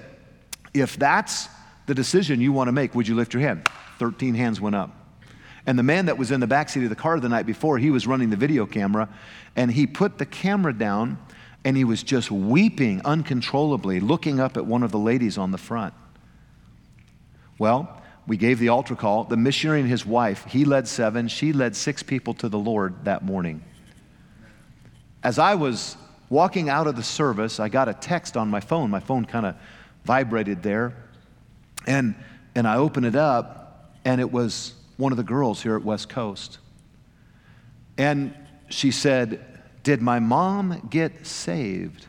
if 0.75 0.95
that's 0.95 1.47
the 1.87 1.95
decision 1.95 2.39
you 2.39 2.53
want 2.53 2.67
to 2.67 2.71
make, 2.71 2.93
would 2.93 3.07
you 3.07 3.15
lift 3.15 3.33
your 3.33 3.41
hand? 3.41 3.67
13 3.97 4.35
hands 4.35 4.61
went 4.61 4.75
up. 4.75 4.98
And 5.69 5.77
the 5.77 5.83
man 5.83 6.07
that 6.07 6.17
was 6.17 6.31
in 6.31 6.39
the 6.39 6.47
backseat 6.47 6.81
of 6.81 6.89
the 6.89 6.95
car 6.95 7.19
the 7.19 7.29
night 7.29 7.45
before, 7.45 7.77
he 7.77 7.91
was 7.91 8.07
running 8.07 8.31
the 8.31 8.35
video 8.35 8.65
camera, 8.65 9.07
and 9.55 9.71
he 9.71 9.85
put 9.85 10.17
the 10.17 10.25
camera 10.25 10.73
down 10.73 11.19
and 11.63 11.77
he 11.77 11.83
was 11.83 12.01
just 12.01 12.31
weeping 12.31 13.03
uncontrollably, 13.05 13.99
looking 13.99 14.39
up 14.39 14.57
at 14.57 14.65
one 14.65 14.81
of 14.81 14.91
the 14.91 14.97
ladies 14.97 15.37
on 15.37 15.51
the 15.51 15.59
front. 15.59 15.93
Well, 17.59 18.01
we 18.25 18.35
gave 18.35 18.57
the 18.57 18.69
altar 18.69 18.95
call. 18.95 19.25
The 19.25 19.37
missionary 19.37 19.81
and 19.81 19.87
his 19.87 20.03
wife, 20.03 20.43
he 20.45 20.65
led 20.65 20.87
seven, 20.87 21.27
she 21.27 21.53
led 21.53 21.75
six 21.75 22.01
people 22.01 22.33
to 22.35 22.49
the 22.49 22.57
Lord 22.57 23.05
that 23.05 23.23
morning. 23.23 23.63
As 25.21 25.37
I 25.37 25.53
was 25.53 25.97
walking 26.29 26.69
out 26.69 26.87
of 26.87 26.95
the 26.95 27.03
service, 27.03 27.59
I 27.59 27.69
got 27.69 27.87
a 27.87 27.93
text 27.93 28.35
on 28.35 28.49
my 28.49 28.59
phone. 28.59 28.89
My 28.89 29.01
phone 29.01 29.23
kind 29.23 29.45
of 29.45 29.55
vibrated 30.03 30.63
there. 30.63 30.95
And, 31.85 32.15
and 32.55 32.67
I 32.67 32.77
opened 32.77 33.05
it 33.05 33.15
up, 33.15 33.93
and 34.03 34.19
it 34.19 34.31
was 34.31 34.73
one 34.99 35.13
of 35.13 35.17
the 35.17 35.23
girls 35.23 35.63
here 35.63 35.77
at 35.77 35.83
West 35.83 36.09
Coast. 36.09 36.59
And 37.97 38.35
she 38.67 38.91
said, 38.91 39.39
Did 39.81 40.01
my 40.01 40.19
mom 40.19 40.87
get 40.89 41.25
saved? 41.25 42.05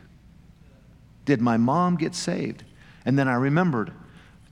Did 1.23 1.41
my 1.41 1.55
mom 1.55 1.95
get 1.95 2.13
saved? 2.13 2.63
And 3.05 3.17
then 3.17 3.29
I 3.29 3.35
remembered, 3.35 3.93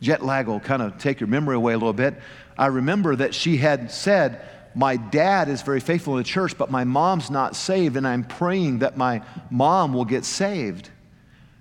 jet 0.01 0.23
lag 0.23 0.47
will 0.47 0.61
kind 0.61 0.81
of 0.81 0.97
take 0.97 1.19
your 1.19 1.27
memory 1.27 1.57
away 1.57 1.73
a 1.73 1.77
little 1.77 1.93
bit. 1.93 2.15
I 2.57 2.67
remember 2.67 3.15
that 3.17 3.35
she 3.35 3.57
had 3.57 3.91
said, 3.91 4.41
My 4.73 4.95
dad 4.95 5.49
is 5.49 5.61
very 5.61 5.81
faithful 5.81 6.13
in 6.13 6.19
the 6.19 6.23
church, 6.23 6.57
but 6.57 6.71
my 6.71 6.85
mom's 6.85 7.29
not 7.29 7.57
saved, 7.57 7.97
and 7.97 8.07
I'm 8.07 8.23
praying 8.23 8.79
that 8.79 8.95
my 8.95 9.21
mom 9.51 9.93
will 9.93 10.05
get 10.05 10.23
saved. 10.23 10.89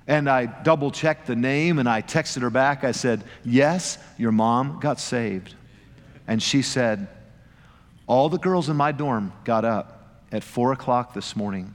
And 0.06 0.30
I 0.30 0.46
double 0.46 0.92
checked 0.92 1.26
the 1.26 1.36
name 1.36 1.80
and 1.80 1.88
I 1.88 2.02
texted 2.02 2.40
her 2.42 2.50
back. 2.50 2.84
I 2.84 2.92
said, 2.92 3.24
Yes, 3.44 3.98
your 4.16 4.32
mom 4.32 4.78
got 4.78 5.00
saved. 5.00 5.56
And 6.28 6.42
she 6.42 6.62
said, 6.62 7.08
All 8.06 8.28
the 8.28 8.38
girls 8.38 8.68
in 8.68 8.76
my 8.76 8.92
dorm 8.92 9.32
got 9.42 9.64
up 9.64 10.22
at 10.30 10.44
four 10.44 10.72
o'clock 10.72 11.14
this 11.14 11.34
morning, 11.34 11.74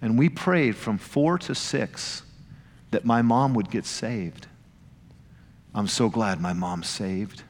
and 0.00 0.16
we 0.16 0.28
prayed 0.28 0.76
from 0.76 0.96
four 0.96 1.38
to 1.38 1.54
six 1.54 2.22
that 2.92 3.04
my 3.04 3.20
mom 3.20 3.52
would 3.54 3.70
get 3.70 3.84
saved. 3.84 4.46
I'm 5.74 5.88
so 5.88 6.08
glad 6.08 6.40
my 6.40 6.52
mom's 6.52 6.88
saved. 6.88 7.42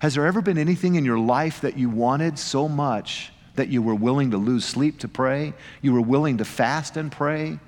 Has 0.00 0.14
there 0.14 0.26
ever 0.26 0.42
been 0.42 0.58
anything 0.58 0.96
in 0.96 1.04
your 1.04 1.18
life 1.18 1.60
that 1.62 1.78
you 1.78 1.88
wanted 1.88 2.38
so 2.38 2.68
much 2.68 3.32
that 3.54 3.68
you 3.68 3.82
were 3.82 3.94
willing 3.94 4.32
to 4.32 4.38
lose 4.38 4.64
sleep 4.64 4.98
to 5.00 5.08
pray? 5.08 5.54
You 5.82 5.92
were 5.92 6.00
willing 6.00 6.38
to 6.38 6.44
fast 6.44 6.96
and 6.96 7.12
pray? 7.12 7.58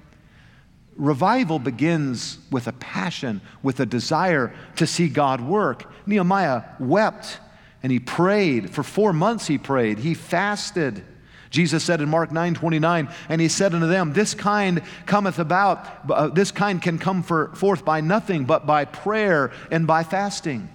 Revival 0.97 1.59
begins 1.59 2.39
with 2.51 2.67
a 2.69 2.73
passion, 2.73 3.41
with 3.63 3.81
a 3.81 3.87
desire 3.87 4.55
to 4.77 4.87
see 4.87 5.09
God 5.09 5.41
work. 5.41 5.91
Nehemiah 6.07 6.63
wept 6.79 7.39
and 7.83 7.91
he 7.91 7.99
prayed. 7.99 8.71
For 8.71 8.83
four 8.83 9.13
months 9.13 9.47
he 9.47 9.59
prayed. 9.59 9.99
He 9.99 10.15
fasted. 10.15 11.05
Jesus 11.51 11.85
said 11.85 12.01
in 12.01 12.09
Mark 12.09 12.33
9 12.33 12.55
29, 12.55 13.09
and 13.29 13.41
he 13.41 13.49
said 13.49 13.75
unto 13.75 13.87
them, 13.87 14.13
This 14.13 14.33
kind 14.35 14.83
cometh 15.05 15.39
about, 15.39 16.11
uh, 16.11 16.29
this 16.29 16.51
kind 16.51 16.81
can 16.81 16.99
come 16.99 17.23
for, 17.23 17.55
forth 17.55 17.85
by 17.85 18.01
nothing 18.01 18.47
but 18.47 18.67
by 18.67 18.87
prayer 18.87 19.53
and 19.71 19.87
by 19.87 20.03
fasting. 20.03 20.71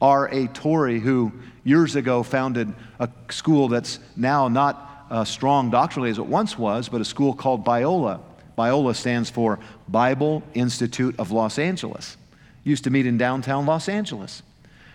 R.A. 0.00 0.46
Torrey, 0.48 1.00
who 1.00 1.32
years 1.64 1.96
ago 1.96 2.22
founded 2.22 2.72
a 2.98 3.10
school 3.30 3.68
that's 3.68 3.98
now 4.16 4.48
not 4.48 5.06
uh, 5.10 5.24
strong 5.24 5.70
doctrinally 5.70 6.10
as 6.10 6.18
it 6.18 6.26
once 6.26 6.56
was, 6.56 6.88
but 6.88 7.00
a 7.00 7.04
school 7.04 7.34
called 7.34 7.64
Biola. 7.64 8.20
Biola 8.58 8.94
stands 8.94 9.30
for 9.30 9.60
Bible 9.86 10.42
Institute 10.52 11.14
of 11.18 11.30
Los 11.30 11.58
Angeles. 11.58 12.16
Used 12.64 12.84
to 12.84 12.90
meet 12.90 13.06
in 13.06 13.16
downtown 13.16 13.64
Los 13.64 13.88
Angeles. 13.88 14.42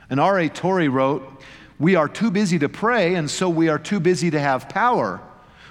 And 0.09 0.19
R.A. 0.19 0.49
Torrey 0.49 0.89
wrote, 0.89 1.41
We 1.79 1.95
are 1.95 2.09
too 2.09 2.29
busy 2.29 2.59
to 2.59 2.67
pray, 2.67 3.15
and 3.15 3.31
so 3.31 3.49
we 3.49 3.69
are 3.69 3.79
too 3.79 4.01
busy 4.01 4.29
to 4.31 4.39
have 4.39 4.67
power. 4.67 5.21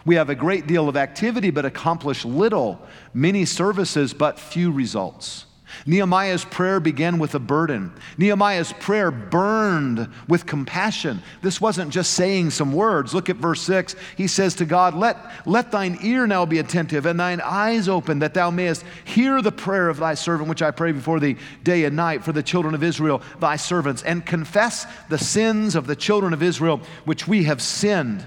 We 0.06 0.14
have 0.14 0.30
a 0.30 0.34
great 0.34 0.66
deal 0.66 0.88
of 0.88 0.96
activity, 0.96 1.50
but 1.50 1.66
accomplish 1.66 2.24
little, 2.24 2.80
many 3.12 3.44
services, 3.44 4.14
but 4.14 4.38
few 4.38 4.72
results. 4.72 5.44
Nehemiah's 5.86 6.44
prayer 6.44 6.80
began 6.80 7.18
with 7.18 7.34
a 7.34 7.38
burden. 7.38 7.92
Nehemiah's 8.18 8.72
prayer 8.72 9.10
burned 9.10 10.08
with 10.28 10.46
compassion. 10.46 11.22
This 11.42 11.60
wasn't 11.60 11.90
just 11.90 12.12
saying 12.14 12.50
some 12.50 12.72
words. 12.72 13.14
Look 13.14 13.30
at 13.30 13.36
verse 13.36 13.62
6. 13.62 13.96
He 14.16 14.26
says 14.26 14.54
to 14.56 14.64
God, 14.64 14.94
Let, 14.94 15.16
let 15.46 15.70
thine 15.70 15.98
ear 16.02 16.26
now 16.26 16.46
be 16.46 16.58
attentive 16.58 17.06
and 17.06 17.18
thine 17.18 17.40
eyes 17.40 17.88
open, 17.88 18.20
that 18.20 18.34
thou 18.34 18.50
mayest 18.50 18.84
hear 19.04 19.42
the 19.42 19.52
prayer 19.52 19.88
of 19.88 19.98
thy 19.98 20.14
servant, 20.14 20.48
which 20.48 20.62
I 20.62 20.70
pray 20.70 20.92
before 20.92 21.20
thee 21.20 21.36
day 21.62 21.84
and 21.84 21.96
night 21.96 22.24
for 22.24 22.32
the 22.32 22.42
children 22.42 22.74
of 22.74 22.82
Israel, 22.82 23.22
thy 23.40 23.56
servants, 23.56 24.02
and 24.02 24.24
confess 24.24 24.86
the 25.08 25.18
sins 25.18 25.74
of 25.74 25.86
the 25.86 25.96
children 25.96 26.32
of 26.32 26.42
Israel, 26.42 26.80
which 27.04 27.26
we 27.26 27.44
have 27.44 27.62
sinned 27.62 28.26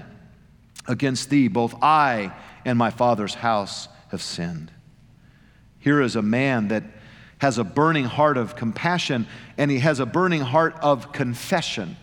against 0.86 1.30
thee. 1.30 1.48
Both 1.48 1.74
I 1.82 2.32
and 2.64 2.78
my 2.78 2.90
father's 2.90 3.34
house 3.34 3.88
have 4.10 4.22
sinned. 4.22 4.70
Here 5.78 6.00
is 6.00 6.16
a 6.16 6.22
man 6.22 6.68
that 6.68 6.82
has 7.38 7.58
a 7.58 7.64
burning 7.64 8.04
heart 8.04 8.36
of 8.36 8.56
compassion 8.56 9.26
and 9.58 9.70
he 9.70 9.78
has 9.80 10.00
a 10.00 10.06
burning 10.06 10.40
heart 10.40 10.74
of 10.80 11.12
confession. 11.12 11.96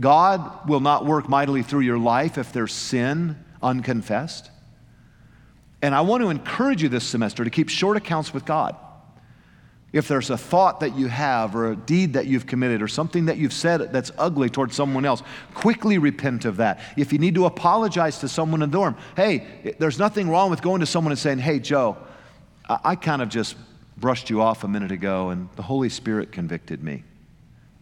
God 0.00 0.68
will 0.68 0.80
not 0.80 1.04
work 1.04 1.28
mightily 1.28 1.62
through 1.62 1.80
your 1.80 1.98
life 1.98 2.38
if 2.38 2.52
there's 2.52 2.72
sin 2.72 3.36
unconfessed. 3.62 4.50
And 5.82 5.94
I 5.94 6.00
want 6.02 6.22
to 6.22 6.30
encourage 6.30 6.82
you 6.82 6.88
this 6.88 7.04
semester 7.04 7.44
to 7.44 7.50
keep 7.50 7.68
short 7.68 7.96
accounts 7.96 8.32
with 8.32 8.44
God. 8.44 8.76
If 9.90 10.06
there's 10.06 10.28
a 10.28 10.36
thought 10.36 10.80
that 10.80 10.96
you 10.96 11.08
have, 11.08 11.56
or 11.56 11.72
a 11.72 11.76
deed 11.76 12.12
that 12.12 12.26
you've 12.26 12.46
committed, 12.46 12.82
or 12.82 12.88
something 12.88 13.26
that 13.26 13.38
you've 13.38 13.54
said 13.54 13.90
that's 13.90 14.10
ugly 14.18 14.50
towards 14.50 14.76
someone 14.76 15.06
else, 15.06 15.22
quickly 15.54 15.96
repent 15.96 16.44
of 16.44 16.58
that. 16.58 16.80
If 16.96 17.10
you 17.10 17.18
need 17.18 17.34
to 17.36 17.46
apologize 17.46 18.18
to 18.18 18.28
someone 18.28 18.62
in 18.62 18.70
the 18.70 18.76
dorm, 18.76 18.96
hey, 19.16 19.74
there's 19.78 19.98
nothing 19.98 20.28
wrong 20.28 20.50
with 20.50 20.60
going 20.60 20.80
to 20.80 20.86
someone 20.86 21.10
and 21.10 21.18
saying, 21.18 21.38
hey, 21.38 21.58
Joe, 21.58 21.96
I, 22.68 22.96
kind 22.96 23.22
of 23.22 23.30
just 23.30 23.56
brushed 24.00 24.30
you 24.30 24.40
off 24.40 24.64
a 24.64 24.68
minute 24.68 24.92
ago, 24.92 25.30
and 25.30 25.48
the 25.56 25.62
Holy 25.62 25.88
Spirit 25.88 26.32
convicted 26.32 26.82
me. 26.82 27.04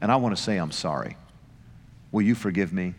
And 0.00 0.10
I 0.10 0.16
want 0.16 0.36
to 0.36 0.42
say, 0.42 0.56
I'm 0.56 0.72
sorry. 0.72 1.16
Will 2.12 2.22
you 2.22 2.34
forgive 2.34 2.72
me? 2.72 2.94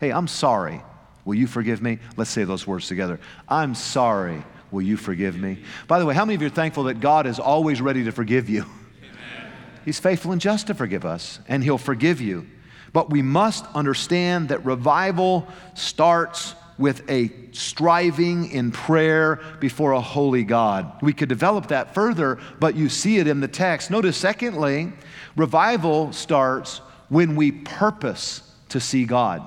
Hey, 0.00 0.10
I'm 0.10 0.28
sorry. 0.28 0.82
Will 1.24 1.34
you 1.34 1.46
forgive 1.46 1.82
me? 1.82 1.98
Let's 2.16 2.30
say 2.30 2.44
those 2.44 2.66
words 2.66 2.88
together. 2.88 3.20
I'm 3.48 3.74
sorry. 3.74 4.42
Will 4.70 4.82
you 4.82 4.96
forgive 4.96 5.38
me? 5.38 5.58
By 5.86 5.98
the 5.98 6.06
way, 6.06 6.14
how 6.14 6.24
many 6.24 6.34
of 6.34 6.42
you 6.42 6.48
are 6.48 6.50
thankful 6.50 6.84
that 6.84 7.00
God 7.00 7.26
is 7.26 7.38
always 7.38 7.80
ready 7.80 8.04
to 8.04 8.12
forgive 8.12 8.48
you? 8.48 8.62
Amen. 8.62 9.52
He's 9.84 9.98
faithful 9.98 10.32
and 10.32 10.40
just 10.40 10.66
to 10.66 10.74
forgive 10.74 11.04
us, 11.04 11.40
and 11.48 11.64
He'll 11.64 11.78
forgive 11.78 12.20
you. 12.20 12.46
But 12.92 13.10
we 13.10 13.22
must 13.22 13.64
understand 13.74 14.48
that 14.48 14.64
revival 14.64 15.46
starts 15.74 16.54
with 16.78 17.08
a 17.10 17.30
striving 17.52 18.50
in 18.50 18.70
prayer 18.70 19.40
before 19.60 19.92
a 19.92 20.00
holy 20.00 20.44
God. 20.44 20.92
We 21.02 21.12
could 21.12 21.28
develop 21.28 21.68
that 21.68 21.92
further, 21.94 22.38
but 22.60 22.76
you 22.76 22.88
see 22.88 23.18
it 23.18 23.26
in 23.26 23.40
the 23.40 23.48
text. 23.48 23.90
Notice, 23.90 24.16
secondly, 24.16 24.92
revival 25.36 26.12
starts 26.12 26.78
when 27.08 27.36
we 27.36 27.50
purpose 27.52 28.42
to 28.68 28.80
see 28.80 29.04
God, 29.04 29.46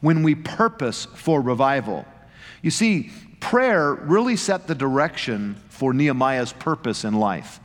when 0.00 0.22
we 0.22 0.34
purpose 0.34 1.06
for 1.14 1.40
revival. 1.40 2.04
You 2.62 2.70
see, 2.70 3.10
prayer 3.40 3.94
really 3.94 4.36
set 4.36 4.66
the 4.66 4.74
direction 4.74 5.56
for 5.68 5.92
Nehemiah's 5.92 6.52
purpose 6.52 7.04
in 7.04 7.14
life. 7.14 7.60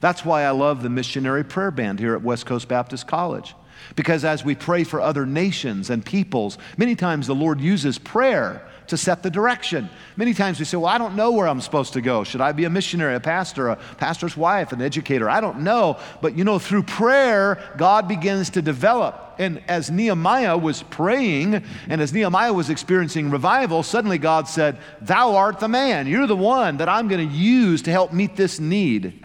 That's 0.00 0.24
why 0.24 0.42
I 0.42 0.50
love 0.50 0.82
the 0.82 0.90
missionary 0.90 1.44
prayer 1.44 1.70
band 1.70 2.00
here 2.00 2.14
at 2.14 2.22
West 2.22 2.46
Coast 2.46 2.68
Baptist 2.68 3.06
College. 3.06 3.54
Because 3.96 4.24
as 4.24 4.44
we 4.44 4.54
pray 4.54 4.84
for 4.84 5.00
other 5.00 5.26
nations 5.26 5.90
and 5.90 6.04
peoples, 6.04 6.58
many 6.76 6.94
times 6.94 7.26
the 7.26 7.34
Lord 7.34 7.60
uses 7.60 7.98
prayer 7.98 8.66
to 8.88 8.96
set 8.96 9.22
the 9.22 9.30
direction. 9.30 9.88
Many 10.16 10.34
times 10.34 10.58
we 10.58 10.64
say, 10.64 10.76
Well, 10.76 10.86
I 10.86 10.98
don't 10.98 11.16
know 11.16 11.32
where 11.32 11.48
I'm 11.48 11.60
supposed 11.60 11.94
to 11.94 12.00
go. 12.00 12.24
Should 12.24 12.40
I 12.40 12.52
be 12.52 12.64
a 12.64 12.70
missionary, 12.70 13.14
a 13.14 13.20
pastor, 13.20 13.68
a 13.68 13.76
pastor's 13.96 14.36
wife, 14.36 14.72
an 14.72 14.82
educator? 14.82 15.30
I 15.30 15.40
don't 15.40 15.60
know. 15.60 15.98
But 16.20 16.36
you 16.36 16.44
know, 16.44 16.58
through 16.58 16.82
prayer, 16.82 17.58
God 17.76 18.08
begins 18.08 18.50
to 18.50 18.62
develop. 18.62 19.36
And 19.38 19.62
as 19.66 19.90
Nehemiah 19.90 20.58
was 20.58 20.82
praying 20.82 21.64
and 21.88 22.00
as 22.00 22.12
Nehemiah 22.12 22.52
was 22.52 22.70
experiencing 22.70 23.30
revival, 23.30 23.82
suddenly 23.82 24.18
God 24.18 24.48
said, 24.48 24.78
Thou 25.00 25.36
art 25.36 25.58
the 25.58 25.68
man. 25.68 26.06
You're 26.06 26.26
the 26.26 26.36
one 26.36 26.76
that 26.78 26.88
I'm 26.88 27.08
going 27.08 27.26
to 27.26 27.34
use 27.34 27.82
to 27.82 27.90
help 27.90 28.12
meet 28.12 28.36
this 28.36 28.60
need. 28.60 29.24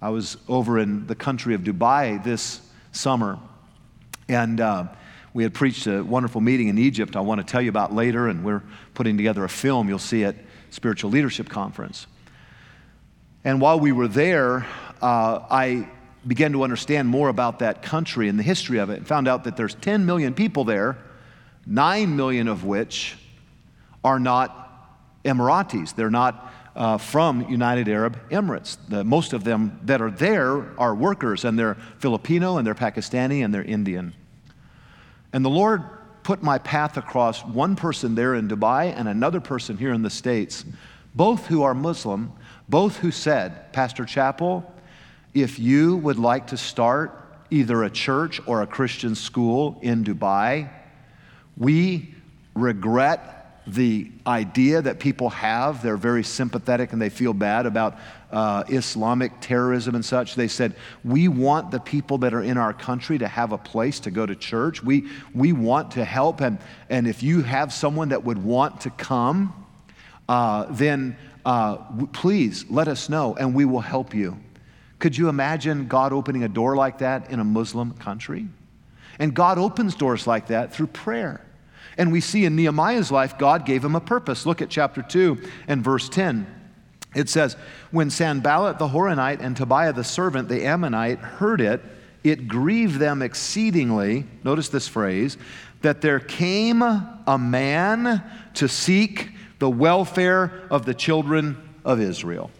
I 0.00 0.10
was 0.10 0.36
over 0.48 0.78
in 0.78 1.06
the 1.06 1.14
country 1.14 1.54
of 1.54 1.62
Dubai 1.62 2.22
this 2.22 2.60
summer. 2.92 3.38
And 4.28 4.60
uh, 4.60 4.86
we 5.34 5.42
had 5.42 5.52
preached 5.52 5.86
a 5.86 6.02
wonderful 6.02 6.40
meeting 6.40 6.68
in 6.68 6.78
Egypt 6.78 7.16
I 7.16 7.20
want 7.20 7.40
to 7.40 7.46
tell 7.46 7.60
you 7.60 7.68
about 7.68 7.92
later, 7.92 8.28
and 8.28 8.44
we're 8.44 8.62
putting 8.94 9.16
together 9.16 9.44
a 9.44 9.48
film 9.48 9.88
you'll 9.88 9.98
see 9.98 10.24
at 10.24 10.36
Spiritual 10.70 11.10
Leadership 11.10 11.48
Conference. 11.48 12.06
And 13.44 13.60
while 13.60 13.78
we 13.78 13.92
were 13.92 14.08
there, 14.08 14.66
uh, 15.02 15.40
I 15.50 15.88
began 16.26 16.52
to 16.52 16.62
understand 16.62 17.08
more 17.08 17.28
about 17.28 17.58
that 17.58 17.82
country 17.82 18.28
and 18.28 18.38
the 18.38 18.42
history 18.42 18.78
of 18.78 18.88
it 18.88 18.98
and 18.98 19.06
found 19.06 19.28
out 19.28 19.44
that 19.44 19.56
there's 19.56 19.74
10 19.74 20.06
million 20.06 20.32
people 20.34 20.64
there, 20.64 20.96
9 21.66 22.16
million 22.16 22.48
of 22.48 22.64
which 22.64 23.16
are 24.02 24.18
not 24.18 24.64
Emiratis. 25.24 25.94
They're 25.94 26.10
not 26.10 26.52
uh, 26.76 26.98
from 26.98 27.48
United 27.48 27.88
Arab 27.88 28.18
Emirates. 28.30 28.76
The, 28.88 29.04
most 29.04 29.32
of 29.32 29.44
them 29.44 29.78
that 29.84 30.02
are 30.02 30.10
there 30.10 30.78
are 30.78 30.94
workers, 30.94 31.44
and 31.44 31.58
they're 31.58 31.76
Filipino, 31.98 32.58
and 32.58 32.66
they're 32.66 32.74
Pakistani, 32.74 33.44
and 33.44 33.54
they're 33.54 33.62
Indian. 33.62 34.12
And 35.32 35.44
the 35.44 35.50
Lord 35.50 35.82
put 36.22 36.42
my 36.42 36.58
path 36.58 36.96
across 36.96 37.44
one 37.44 37.76
person 37.76 38.14
there 38.14 38.34
in 38.34 38.48
Dubai 38.48 38.92
and 38.96 39.08
another 39.08 39.40
person 39.40 39.76
here 39.76 39.92
in 39.92 40.02
the 40.02 40.10
States, 40.10 40.64
both 41.14 41.46
who 41.46 41.62
are 41.62 41.74
Muslim, 41.74 42.32
both 42.68 42.96
who 42.96 43.10
said, 43.10 43.72
Pastor 43.72 44.04
Chappell, 44.04 44.64
if 45.34 45.58
you 45.58 45.96
would 45.98 46.18
like 46.18 46.46
to 46.48 46.56
start 46.56 47.20
either 47.50 47.84
a 47.84 47.90
church 47.90 48.40
or 48.46 48.62
a 48.62 48.66
Christian 48.66 49.14
school 49.14 49.78
in 49.82 50.02
Dubai, 50.02 50.70
we 51.56 52.14
regret 52.54 53.33
the 53.66 54.10
idea 54.26 54.82
that 54.82 54.98
people 54.98 55.30
have. 55.30 55.82
They're 55.82 55.96
very 55.96 56.24
sympathetic 56.24 56.92
and 56.92 57.00
they 57.00 57.08
feel 57.08 57.32
bad 57.32 57.66
about 57.66 57.98
uh, 58.30 58.64
Islamic 58.68 59.32
terrorism 59.40 59.94
and 59.94 60.04
such. 60.04 60.34
They 60.34 60.48
said, 60.48 60.74
We 61.04 61.28
want 61.28 61.70
the 61.70 61.80
people 61.80 62.18
that 62.18 62.34
are 62.34 62.42
in 62.42 62.58
our 62.58 62.72
country 62.72 63.18
to 63.18 63.28
have 63.28 63.52
a 63.52 63.58
place 63.58 64.00
to 64.00 64.10
go 64.10 64.26
to 64.26 64.34
church. 64.34 64.82
We, 64.82 65.08
we 65.34 65.52
want 65.52 65.92
to 65.92 66.04
help. 66.04 66.40
And, 66.40 66.58
and 66.90 67.06
if 67.06 67.22
you 67.22 67.42
have 67.42 67.72
someone 67.72 68.10
that 68.10 68.24
would 68.24 68.42
want 68.42 68.82
to 68.82 68.90
come, 68.90 69.66
uh, 70.28 70.66
then 70.70 71.16
uh, 71.44 71.76
w- 71.76 72.06
please 72.08 72.64
let 72.70 72.88
us 72.88 73.08
know 73.08 73.34
and 73.34 73.54
we 73.54 73.64
will 73.64 73.80
help 73.80 74.14
you. 74.14 74.38
Could 74.98 75.16
you 75.16 75.28
imagine 75.28 75.86
God 75.86 76.12
opening 76.12 76.44
a 76.44 76.48
door 76.48 76.76
like 76.76 76.98
that 76.98 77.30
in 77.30 77.40
a 77.40 77.44
Muslim 77.44 77.92
country? 77.92 78.48
And 79.18 79.34
God 79.34 79.58
opens 79.58 79.94
doors 79.94 80.26
like 80.26 80.48
that 80.48 80.72
through 80.72 80.88
prayer. 80.88 81.43
And 81.96 82.10
we 82.10 82.20
see 82.20 82.44
in 82.44 82.56
Nehemiah's 82.56 83.12
life, 83.12 83.38
God 83.38 83.64
gave 83.64 83.84
him 83.84 83.94
a 83.94 84.00
purpose. 84.00 84.46
Look 84.46 84.62
at 84.62 84.70
chapter 84.70 85.02
2 85.02 85.40
and 85.68 85.82
verse 85.82 86.08
10. 86.08 86.46
It 87.14 87.28
says, 87.28 87.56
When 87.90 88.10
Sanballat 88.10 88.78
the 88.78 88.88
Horonite 88.88 89.40
and 89.40 89.56
Tobiah 89.56 89.92
the 89.92 90.04
servant, 90.04 90.48
the 90.48 90.64
Ammonite, 90.64 91.18
heard 91.18 91.60
it, 91.60 91.80
it 92.24 92.48
grieved 92.48 92.98
them 92.98 93.22
exceedingly. 93.22 94.24
Notice 94.42 94.68
this 94.68 94.88
phrase 94.88 95.36
that 95.82 96.00
there 96.00 96.18
came 96.18 96.82
a 96.82 97.38
man 97.38 98.22
to 98.54 98.68
seek 98.68 99.30
the 99.58 99.68
welfare 99.68 100.62
of 100.70 100.86
the 100.86 100.94
children 100.94 101.56
of 101.84 102.00
Israel. 102.00 102.50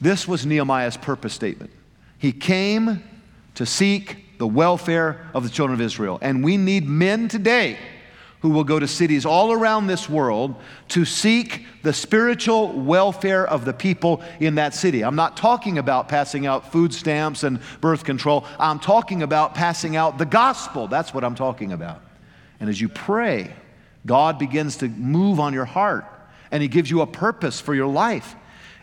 This 0.00 0.26
was 0.26 0.44
Nehemiah's 0.44 0.96
purpose 0.96 1.32
statement. 1.32 1.70
He 2.18 2.32
came 2.32 3.02
to 3.54 3.64
seek 3.64 4.38
the 4.38 4.46
welfare 4.46 5.24
of 5.32 5.44
the 5.44 5.48
children 5.48 5.78
of 5.78 5.80
Israel. 5.80 6.18
And 6.20 6.42
we 6.42 6.56
need 6.56 6.88
men 6.88 7.28
today 7.28 7.78
who 8.42 8.50
will 8.50 8.64
go 8.64 8.78
to 8.78 8.88
cities 8.88 9.24
all 9.24 9.52
around 9.52 9.86
this 9.86 10.08
world 10.08 10.54
to 10.88 11.04
seek 11.04 11.64
the 11.82 11.92
spiritual 11.92 12.72
welfare 12.72 13.46
of 13.46 13.64
the 13.64 13.72
people 13.72 14.20
in 14.40 14.56
that 14.56 14.74
city. 14.74 15.02
I'm 15.02 15.14
not 15.14 15.36
talking 15.36 15.78
about 15.78 16.08
passing 16.08 16.44
out 16.44 16.70
food 16.72 16.92
stamps 16.92 17.44
and 17.44 17.60
birth 17.80 18.04
control. 18.04 18.44
I'm 18.58 18.80
talking 18.80 19.22
about 19.22 19.54
passing 19.54 19.94
out 19.94 20.18
the 20.18 20.26
gospel. 20.26 20.88
That's 20.88 21.14
what 21.14 21.22
I'm 21.22 21.36
talking 21.36 21.72
about. 21.72 22.02
And 22.58 22.68
as 22.68 22.80
you 22.80 22.88
pray, 22.88 23.54
God 24.04 24.40
begins 24.40 24.76
to 24.78 24.88
move 24.88 25.38
on 25.38 25.54
your 25.54 25.64
heart 25.64 26.04
and 26.50 26.62
He 26.62 26.68
gives 26.68 26.90
you 26.90 27.00
a 27.00 27.06
purpose 27.06 27.60
for 27.60 27.74
your 27.74 27.86
life. 27.86 28.34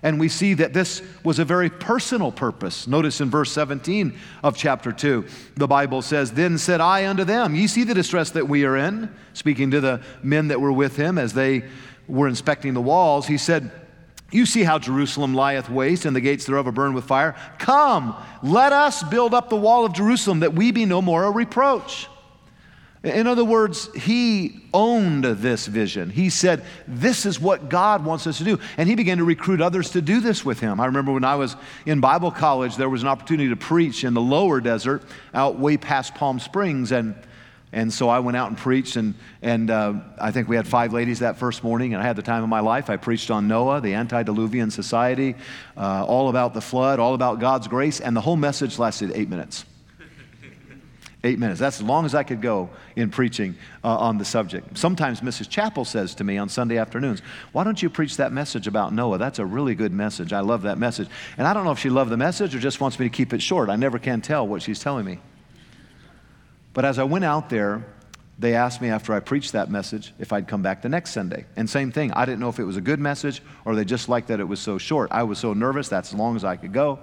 And 0.01 0.19
we 0.19 0.29
see 0.29 0.53
that 0.55 0.73
this 0.73 1.01
was 1.23 1.39
a 1.39 1.45
very 1.45 1.69
personal 1.69 2.31
purpose. 2.31 2.87
Notice 2.87 3.19
in 3.19 3.29
verse 3.29 3.51
17 3.51 4.17
of 4.43 4.55
chapter 4.55 4.91
2, 4.91 5.25
the 5.55 5.67
Bible 5.67 6.01
says, 6.01 6.31
Then 6.31 6.57
said 6.57 6.79
I 6.79 7.07
unto 7.07 7.25
them, 7.25 7.53
Ye 7.53 7.67
see 7.67 7.83
the 7.83 7.93
distress 7.93 8.31
that 8.31 8.47
we 8.47 8.63
are 8.65 8.77
in, 8.77 9.13
speaking 9.33 9.71
to 9.71 9.81
the 9.81 10.01
men 10.23 10.47
that 10.49 10.61
were 10.61 10.71
with 10.71 10.95
him 10.95 11.17
as 11.17 11.33
they 11.33 11.63
were 12.07 12.27
inspecting 12.27 12.73
the 12.73 12.81
walls. 12.81 13.27
He 13.27 13.37
said, 13.37 13.71
You 14.31 14.45
see 14.45 14.63
how 14.63 14.79
Jerusalem 14.79 15.35
lieth 15.35 15.69
waste, 15.69 16.05
and 16.05 16.15
the 16.15 16.21
gates 16.21 16.45
thereof 16.45 16.67
are 16.67 16.71
burned 16.71 16.95
with 16.95 17.05
fire. 17.05 17.35
Come, 17.57 18.15
let 18.41 18.71
us 18.71 19.03
build 19.03 19.33
up 19.33 19.49
the 19.49 19.57
wall 19.57 19.85
of 19.85 19.93
Jerusalem, 19.93 20.39
that 20.39 20.53
we 20.53 20.71
be 20.71 20.85
no 20.85 21.01
more 21.01 21.25
a 21.25 21.31
reproach. 21.31 22.07
In 23.01 23.27
other 23.27 23.45
words, 23.45 23.89
he 23.95 24.59
owned 24.73 25.23
this 25.23 25.67
vision. 25.67 26.09
He 26.09 26.29
said, 26.29 26.65
This 26.85 27.25
is 27.25 27.39
what 27.39 27.69
God 27.69 28.03
wants 28.03 28.27
us 28.27 28.39
to 28.39 28.43
do. 28.43 28.59
And 28.75 28.89
he 28.89 28.95
began 28.95 29.19
to 29.19 29.23
recruit 29.23 29.61
others 29.61 29.91
to 29.91 30.01
do 30.01 30.19
this 30.19 30.43
with 30.43 30.59
him. 30.59 30.81
I 30.81 30.85
remember 30.85 31.13
when 31.13 31.23
I 31.23 31.35
was 31.35 31.55
in 31.85 32.01
Bible 32.01 32.29
college, 32.29 32.75
there 32.75 32.89
was 32.89 33.01
an 33.01 33.07
opportunity 33.07 33.47
to 33.49 33.55
preach 33.55 34.03
in 34.03 34.13
the 34.13 34.21
lower 34.21 34.59
desert 34.59 35.03
out 35.33 35.57
way 35.57 35.77
past 35.77 36.13
Palm 36.13 36.39
Springs. 36.41 36.91
And, 36.91 37.15
and 37.71 37.93
so 37.93 38.09
I 38.09 38.19
went 38.19 38.35
out 38.35 38.49
and 38.49 38.57
preached. 38.57 38.97
And, 38.97 39.15
and 39.41 39.71
uh, 39.71 39.93
I 40.19 40.31
think 40.31 40.49
we 40.49 40.57
had 40.57 40.67
five 40.67 40.91
ladies 40.91 41.19
that 41.19 41.37
first 41.37 41.63
morning, 41.63 41.93
and 41.93 42.03
I 42.03 42.05
had 42.05 42.17
the 42.17 42.21
time 42.21 42.43
of 42.43 42.49
my 42.49 42.59
life. 42.59 42.89
I 42.89 42.97
preached 42.97 43.31
on 43.31 43.47
Noah, 43.47 43.79
the 43.79 43.93
antediluvian 43.93 44.71
society, 44.71 45.35
uh, 45.77 46.03
all 46.05 46.27
about 46.27 46.53
the 46.53 46.61
flood, 46.61 46.99
all 46.99 47.13
about 47.13 47.39
God's 47.39 47.69
grace. 47.69 48.01
And 48.01 48.13
the 48.13 48.21
whole 48.21 48.35
message 48.35 48.77
lasted 48.77 49.13
eight 49.15 49.29
minutes. 49.29 49.63
Eight 51.21 51.37
minutes. 51.37 51.59
That's 51.59 51.81
as 51.81 51.83
long 51.83 52.05
as 52.05 52.15
I 52.15 52.23
could 52.23 52.41
go 52.41 52.69
in 52.95 53.09
preaching 53.09 53.55
uh, 53.83 53.97
on 53.97 54.17
the 54.17 54.23
subject. 54.23 54.77
Sometimes 54.77 55.19
Mrs. 55.19 55.49
Chappell 55.49 55.83
says 55.83 56.15
to 56.15 56.23
me 56.23 56.37
on 56.37 56.47
Sunday 56.47 56.77
afternoons, 56.77 57.21
Why 57.51 57.65
don't 57.65 57.81
you 57.83 57.89
preach 57.89 58.15
that 58.17 58.31
message 58.31 58.67
about 58.67 58.93
Noah? 58.93 59.17
That's 59.17 59.39
a 59.39 59.45
really 59.45 59.75
good 59.75 59.91
message. 59.91 60.31
I 60.31 60.39
love 60.39 60.61
that 60.61 60.77
message. 60.77 61.09
And 61.37 61.45
I 61.45 61.53
don't 61.53 61.65
know 61.65 61.71
if 61.71 61.79
she 61.79 61.89
loved 61.89 62.09
the 62.09 62.17
message 62.17 62.55
or 62.55 62.59
just 62.59 62.79
wants 62.79 62.97
me 62.99 63.09
to 63.09 63.09
keep 63.09 63.33
it 63.33 63.41
short. 63.41 63.69
I 63.69 63.75
never 63.75 63.99
can 63.99 64.21
tell 64.21 64.47
what 64.47 64.61
she's 64.61 64.79
telling 64.79 65.05
me. 65.05 65.19
But 66.73 66.85
as 66.85 66.99
I 66.99 67.03
went 67.03 67.25
out 67.25 67.49
there, 67.49 67.83
they 68.37 68.55
asked 68.55 68.81
me 68.81 68.87
after 68.87 69.13
I 69.13 69.19
preached 69.19 69.51
that 69.51 69.69
message 69.69 70.13
if 70.19 70.31
I'd 70.31 70.47
come 70.47 70.61
back 70.61 70.81
the 70.81 70.87
next 70.87 71.11
Sunday. 71.11 71.45
And 71.57 71.69
same 71.69 71.91
thing, 71.91 72.13
I 72.13 72.23
didn't 72.23 72.39
know 72.39 72.47
if 72.47 72.59
it 72.59 72.63
was 72.63 72.77
a 72.77 72.81
good 72.81 72.99
message 72.99 73.41
or 73.65 73.75
they 73.75 73.83
just 73.83 74.07
liked 74.07 74.29
that 74.29 74.39
it 74.39 74.47
was 74.47 74.61
so 74.61 74.77
short. 74.77 75.11
I 75.11 75.23
was 75.23 75.37
so 75.37 75.51
nervous, 75.51 75.89
that's 75.89 76.13
as 76.13 76.17
long 76.17 76.37
as 76.37 76.45
I 76.45 76.55
could 76.55 76.71
go. 76.71 76.99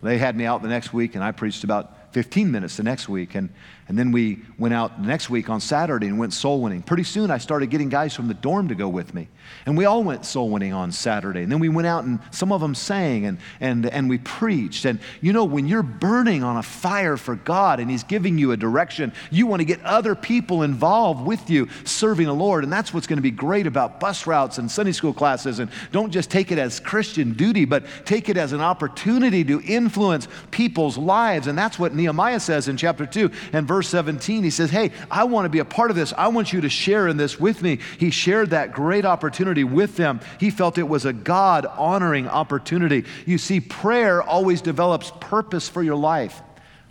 They 0.00 0.18
had 0.18 0.36
me 0.36 0.44
out 0.44 0.62
the 0.62 0.68
next 0.68 0.92
week 0.92 1.16
and 1.16 1.24
I 1.24 1.32
preached 1.32 1.64
about 1.64 1.97
15 2.12 2.50
minutes 2.50 2.76
the 2.76 2.82
next 2.82 3.08
week. 3.08 3.34
And, 3.34 3.50
and 3.88 3.98
then 3.98 4.12
we 4.12 4.40
went 4.58 4.74
out 4.74 5.00
the 5.00 5.08
next 5.08 5.30
week 5.30 5.48
on 5.48 5.60
Saturday 5.60 6.06
and 6.08 6.18
went 6.18 6.32
soul 6.32 6.60
winning. 6.60 6.82
Pretty 6.82 7.04
soon 7.04 7.30
I 7.30 7.38
started 7.38 7.70
getting 7.70 7.88
guys 7.88 8.14
from 8.14 8.28
the 8.28 8.34
dorm 8.34 8.68
to 8.68 8.74
go 8.74 8.88
with 8.88 9.14
me. 9.14 9.28
And 9.64 9.76
we 9.78 9.86
all 9.86 10.02
went 10.02 10.26
soul 10.26 10.50
winning 10.50 10.74
on 10.74 10.92
Saturday. 10.92 11.42
And 11.42 11.50
then 11.50 11.58
we 11.58 11.68
went 11.68 11.86
out 11.86 12.04
and 12.04 12.18
some 12.30 12.52
of 12.52 12.60
them 12.60 12.74
sang 12.74 13.24
and, 13.24 13.38
and, 13.60 13.86
and 13.86 14.08
we 14.08 14.18
preached. 14.18 14.84
And 14.84 15.00
you 15.20 15.32
know, 15.32 15.44
when 15.44 15.66
you're 15.66 15.82
burning 15.82 16.42
on 16.42 16.58
a 16.58 16.62
fire 16.62 17.16
for 17.16 17.34
God 17.34 17.80
and 17.80 17.90
He's 17.90 18.04
giving 18.04 18.36
you 18.36 18.52
a 18.52 18.56
direction, 18.56 19.12
you 19.30 19.46
want 19.46 19.60
to 19.60 19.64
get 19.64 19.82
other 19.84 20.14
people 20.14 20.62
involved 20.62 21.24
with 21.24 21.48
you 21.48 21.68
serving 21.84 22.26
the 22.26 22.34
Lord. 22.34 22.64
And 22.64 22.72
that's 22.72 22.92
what's 22.92 23.06
going 23.06 23.18
to 23.18 23.22
be 23.22 23.30
great 23.30 23.66
about 23.66 24.00
bus 24.00 24.26
routes 24.26 24.58
and 24.58 24.70
Sunday 24.70 24.92
school 24.92 25.14
classes. 25.14 25.60
And 25.60 25.70
don't 25.92 26.10
just 26.10 26.30
take 26.30 26.52
it 26.52 26.58
as 26.58 26.78
Christian 26.78 27.32
duty, 27.32 27.64
but 27.64 27.84
take 28.04 28.28
it 28.28 28.36
as 28.36 28.52
an 28.52 28.60
opportunity 28.60 29.44
to 29.44 29.62
influence 29.62 30.28
people's 30.50 30.98
lives. 30.98 31.46
And 31.46 31.56
that's 31.56 31.78
what 31.78 31.94
Nehemiah 31.98 32.40
says 32.40 32.68
in 32.68 32.76
chapter 32.76 33.04
2 33.04 33.30
and 33.52 33.68
verse 33.68 33.88
17. 33.88 34.42
He 34.42 34.50
says, 34.50 34.70
Hey, 34.70 34.92
I 35.10 35.24
want 35.24 35.44
to 35.44 35.50
be 35.50 35.58
a 35.58 35.64
part 35.64 35.90
of 35.90 35.96
this. 35.96 36.14
I 36.16 36.28
want 36.28 36.52
you 36.52 36.62
to 36.62 36.68
share 36.68 37.08
in 37.08 37.18
this 37.18 37.38
with 37.38 37.62
me. 37.62 37.80
He 37.98 38.10
shared 38.10 38.50
that 38.50 38.72
great 38.72 39.04
opportunity 39.04 39.64
with 39.64 39.96
them. 39.96 40.20
He 40.40 40.50
felt 40.50 40.78
it 40.78 40.88
was 40.88 41.04
a 41.04 41.12
God 41.12 41.66
honoring 41.66 42.26
opportunity. 42.26 43.04
You 43.26 43.36
see, 43.36 43.60
prayer 43.60 44.22
always 44.22 44.62
develops 44.62 45.12
purpose 45.20 45.68
for 45.68 45.82
your 45.82 45.96
life. 45.96 46.40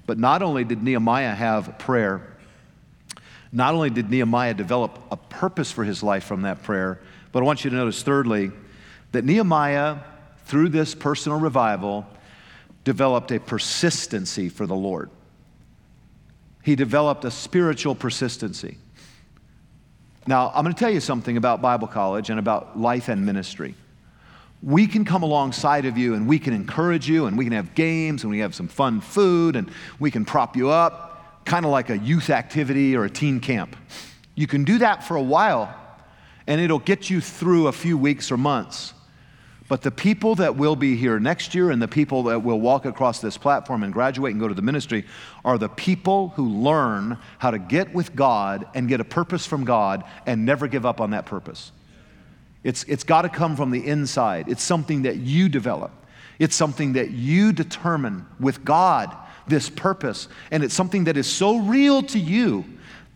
But 0.06 0.20
not 0.20 0.42
only 0.42 0.64
did 0.64 0.84
Nehemiah 0.84 1.34
have 1.34 1.80
prayer, 1.80 2.38
not 3.52 3.74
only 3.74 3.90
did 3.90 4.10
Nehemiah 4.10 4.54
develop 4.54 5.00
a 5.12 5.18
purpose 5.18 5.72
for 5.72 5.84
his 5.84 6.04
life 6.04 6.24
from 6.24 6.44
that 6.44 6.64
prayer, 6.64 7.00
but 7.32 7.44
I 7.44 7.46
want 7.46 7.64
you 7.64 7.70
to 7.70 7.76
notice, 7.76 8.04
thirdly, 8.04 8.52
that 9.12 9.26
Nehemiah, 9.26 9.98
through 10.46 10.70
this 10.70 10.96
personal 10.96 11.40
revival, 11.40 12.06
developed 12.88 13.34
a 13.34 13.40
persistency 13.42 14.48
for 14.48 14.66
the 14.66 14.74
Lord. 14.74 15.10
He 16.64 16.74
developed 16.74 17.26
a 17.26 17.32
spiritual 17.32 17.96
persistency. 17.96 18.78
Now, 20.26 20.54
I'm 20.56 20.64
going 20.64 20.74
to 20.74 20.80
tell 20.80 20.90
you 20.90 21.02
something 21.02 21.36
about 21.36 21.62
Bible 21.62 21.90
college 21.90 22.30
and 22.30 22.40
about 22.40 22.80
life 22.80 23.10
and 23.10 23.26
ministry. 23.26 23.76
We 24.64 24.88
can 24.88 25.04
come 25.04 25.22
alongside 25.22 25.84
of 25.84 25.98
you 25.98 26.14
and 26.14 26.30
we 26.30 26.40
can 26.40 26.54
encourage 26.54 27.10
you 27.10 27.26
and 27.26 27.38
we 27.38 27.44
can 27.44 27.52
have 27.52 27.76
games 27.76 28.24
and 28.24 28.32
we 28.32 28.40
have 28.40 28.56
some 28.56 28.70
fun 28.70 29.02
food 29.02 29.58
and 29.58 29.70
we 30.00 30.10
can 30.10 30.24
prop 30.24 30.56
you 30.56 30.70
up, 30.70 31.44
kind 31.44 31.66
of 31.66 31.72
like 31.72 31.90
a 31.90 31.98
youth 31.98 32.30
activity 32.30 32.96
or 32.96 33.04
a 33.04 33.10
teen 33.10 33.42
camp. 33.42 33.76
You 34.34 34.48
can 34.48 34.64
do 34.64 34.78
that 34.78 35.04
for 35.04 35.18
a 35.18 35.22
while 35.22 35.76
and 36.48 36.62
it'll 36.62 36.80
get 36.80 37.10
you 37.10 37.20
through 37.20 37.68
a 37.68 37.74
few 37.74 37.98
weeks 37.98 38.32
or 38.32 38.38
months. 38.38 38.94
But 39.68 39.82
the 39.82 39.92
people 39.92 40.36
that 40.36 40.56
will 40.56 40.78
be 40.78 40.96
here 40.96 41.20
next 41.20 41.54
year 41.54 41.72
and 41.72 41.82
the 41.82 41.90
people 41.90 42.24
that 42.24 42.42
will 42.42 42.60
walk 42.60 42.86
across 42.86 43.20
this 43.20 43.38
platform 43.38 43.84
and 43.84 43.92
graduate 43.92 44.32
and 44.32 44.40
go 44.40 44.48
to 44.48 44.54
the 44.54 44.62
ministry 44.62 45.06
are 45.44 45.58
the 45.58 45.68
people 45.68 46.30
who 46.30 46.48
learn 46.48 47.18
how 47.38 47.52
to 47.52 47.60
get 47.60 47.94
with 47.94 48.16
God 48.16 48.66
and 48.74 48.88
get 48.88 49.02
a 49.02 49.06
purpose 49.06 49.46
from 49.46 49.66
God 49.66 50.06
and 50.26 50.46
never 50.46 50.68
give 50.68 50.86
up 50.86 51.02
on 51.02 51.12
that 51.12 51.26
purpose. 51.26 51.74
It's, 52.64 52.84
it's 52.86 53.04
got 53.04 53.24
to 53.24 53.30
come 53.30 53.58
from 53.58 53.72
the 53.72 53.86
inside. 53.86 54.48
It's 54.48 54.64
something 54.64 55.02
that 55.02 55.18
you 55.18 55.50
develop, 55.50 55.92
it's 56.40 56.56
something 56.56 56.94
that 56.94 57.12
you 57.12 57.52
determine 57.52 58.26
with 58.40 58.64
God, 58.64 59.16
this 59.48 59.70
purpose. 59.70 60.30
And 60.52 60.64
it's 60.64 60.74
something 60.74 61.06
that 61.06 61.18
is 61.18 61.28
so 61.28 61.58
real 61.58 62.04
to 62.04 62.20
you 62.20 62.64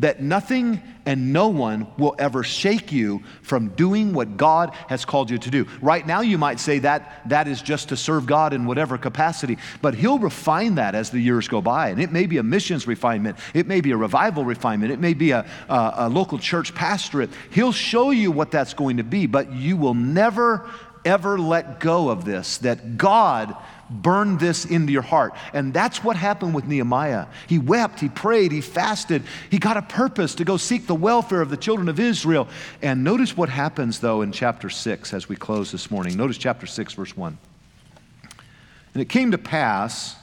that 0.01 0.21
nothing 0.21 0.81
and 1.05 1.31
no 1.31 1.47
one 1.47 1.87
will 1.97 2.15
ever 2.19 2.43
shake 2.43 2.91
you 2.91 3.23
from 3.41 3.69
doing 3.69 4.13
what 4.13 4.35
God 4.35 4.73
has 4.87 5.05
called 5.05 5.29
you 5.29 5.37
to 5.37 5.49
do. 5.49 5.67
Right 5.81 6.05
now, 6.05 6.21
you 6.21 6.37
might 6.37 6.59
say 6.59 6.79
that 6.79 7.21
that 7.29 7.47
is 7.47 7.61
just 7.61 7.89
to 7.89 7.97
serve 7.97 8.25
God 8.25 8.53
in 8.53 8.65
whatever 8.65 8.97
capacity, 8.97 9.57
but 9.81 9.93
He'll 9.93 10.19
refine 10.19 10.75
that 10.75 10.95
as 10.95 11.09
the 11.11 11.19
years 11.19 11.47
go 11.47 11.61
by. 11.61 11.89
And 11.89 12.01
it 12.01 12.11
may 12.11 12.25
be 12.25 12.37
a 12.37 12.43
missions 12.43 12.87
refinement, 12.87 13.37
it 13.53 13.67
may 13.67 13.81
be 13.81 13.91
a 13.91 13.97
revival 13.97 14.43
refinement, 14.43 14.91
it 14.91 14.99
may 14.99 15.13
be 15.13 15.31
a, 15.31 15.45
a, 15.69 15.93
a 15.97 16.09
local 16.09 16.37
church 16.37 16.75
pastorate. 16.75 17.29
He'll 17.51 17.71
show 17.71 18.11
you 18.11 18.31
what 18.31 18.51
that's 18.51 18.73
going 18.73 18.97
to 18.97 19.03
be, 19.03 19.27
but 19.27 19.53
you 19.53 19.77
will 19.77 19.93
never, 19.93 20.67
ever 21.05 21.39
let 21.39 21.79
go 21.79 22.09
of 22.09 22.25
this 22.25 22.57
that 22.59 22.97
God 22.97 23.55
burn 23.91 24.37
this 24.37 24.65
into 24.65 24.91
your 24.91 25.01
heart. 25.01 25.33
And 25.53 25.73
that's 25.73 26.03
what 26.03 26.15
happened 26.15 26.53
with 26.53 26.65
Nehemiah. 26.65 27.27
He 27.47 27.59
wept, 27.59 27.99
he 27.99 28.09
prayed, 28.09 28.51
he 28.51 28.61
fasted, 28.61 29.23
he 29.49 29.59
got 29.59 29.77
a 29.77 29.81
purpose 29.81 30.35
to 30.35 30.45
go 30.45 30.57
seek 30.57 30.87
the 30.87 30.95
welfare 30.95 31.41
of 31.41 31.49
the 31.49 31.57
children 31.57 31.89
of 31.89 31.99
Israel. 31.99 32.47
And 32.81 33.03
notice 33.03 33.35
what 33.35 33.49
happens, 33.49 33.99
though, 33.99 34.21
in 34.21 34.31
chapter 34.31 34.69
6 34.69 35.13
as 35.13 35.27
we 35.27 35.35
close 35.35 35.71
this 35.71 35.91
morning. 35.91 36.15
Notice 36.15 36.37
chapter 36.37 36.65
6, 36.65 36.93
verse 36.93 37.15
1. 37.15 37.37
And 38.93 39.01
it 39.01 39.09
came 39.09 39.31
to 39.31 39.37
pass 39.37 40.15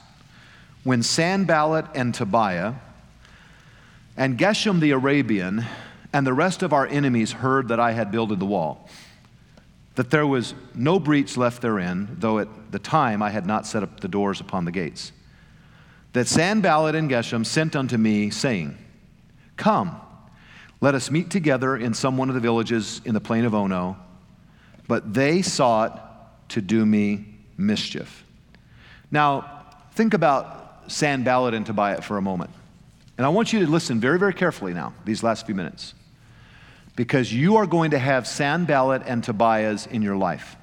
when 0.83 1.03
Sanballat 1.03 1.85
and 1.95 2.13
Tobiah 2.13 2.73
and 4.15 4.37
Geshem 4.37 4.79
the 4.79 4.91
Arabian 4.91 5.65
and 6.11 6.25
the 6.25 6.33
rest 6.33 6.63
of 6.63 6.73
our 6.73 6.87
enemies 6.87 7.31
heard 7.31 7.67
that 7.69 7.79
I 7.79 7.91
had 7.91 8.11
builded 8.11 8.39
the 8.39 8.45
wall 8.45 8.89
that 9.99 10.11
there 10.11 10.25
was 10.25 10.55
no 10.73 10.97
breach 10.97 11.35
left 11.35 11.61
therein, 11.61 12.07
though 12.19 12.39
at 12.39 12.47
the 12.71 12.79
time 12.79 13.21
I 13.21 13.31
had 13.31 13.45
not 13.45 13.67
set 13.67 13.83
up 13.83 13.99
the 13.99 14.07
doors 14.07 14.39
upon 14.39 14.63
the 14.63 14.71
gates. 14.71 15.11
That 16.13 16.25
Sanballat 16.25 16.95
and 16.95 17.11
Geshem 17.11 17.45
sent 17.45 17.75
unto 17.75 17.97
me, 17.97 18.29
saying, 18.29 18.77
Come, 19.57 19.99
let 20.79 20.95
us 20.95 21.11
meet 21.11 21.29
together 21.29 21.75
in 21.75 21.93
some 21.93 22.15
one 22.15 22.29
of 22.29 22.35
the 22.35 22.39
villages 22.39 23.01
in 23.03 23.13
the 23.13 23.19
plain 23.19 23.43
of 23.43 23.53
Ono. 23.53 23.97
But 24.87 25.13
they 25.13 25.41
sought 25.41 26.47
to 26.51 26.61
do 26.61 26.85
me 26.85 27.25
mischief. 27.57 28.23
Now, 29.11 29.65
think 29.95 30.13
about 30.13 30.89
Sanballat 30.89 31.53
and 31.53 31.65
Tobiah 31.65 32.01
for 32.01 32.15
a 32.15 32.21
moment. 32.21 32.51
And 33.17 33.25
I 33.25 33.29
want 33.29 33.51
you 33.51 33.65
to 33.65 33.69
listen 33.69 33.99
very, 33.99 34.17
very 34.17 34.33
carefully 34.33 34.73
now, 34.73 34.93
these 35.03 35.23
last 35.23 35.45
few 35.45 35.55
minutes 35.55 35.93
because 36.95 37.33
you 37.33 37.57
are 37.57 37.65
going 37.65 37.91
to 37.91 37.99
have 37.99 38.27
Sanballat 38.27 39.03
and 39.05 39.23
Tobiahs 39.23 39.87
in 39.87 40.01
your 40.01 40.15
life. 40.15 40.55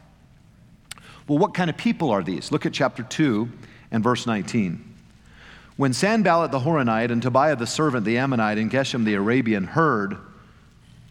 Well, 1.29 1.39
what 1.39 1.55
kind 1.55 1.71
of 1.71 1.77
people 1.77 2.11
are 2.11 2.23
these? 2.23 2.53
Look 2.53 2.67
at 2.67 2.73
chapter 2.73 3.03
2 3.03 3.49
and 3.91 4.03
verse 4.03 4.27
19. 4.27 4.83
When 5.77 5.93
Sanballat 5.93 6.53
the 6.53 6.61
Horonite 6.61 7.11
and 7.11 7.23
Tobiah 7.23 7.57
the 7.57 7.67
servant, 7.67 8.05
the 8.05 8.19
Ammonite, 8.19 8.59
and 8.59 8.71
Geshem 8.71 9.05
the 9.05 9.15
Arabian 9.15 9.65
heard 9.65 10.17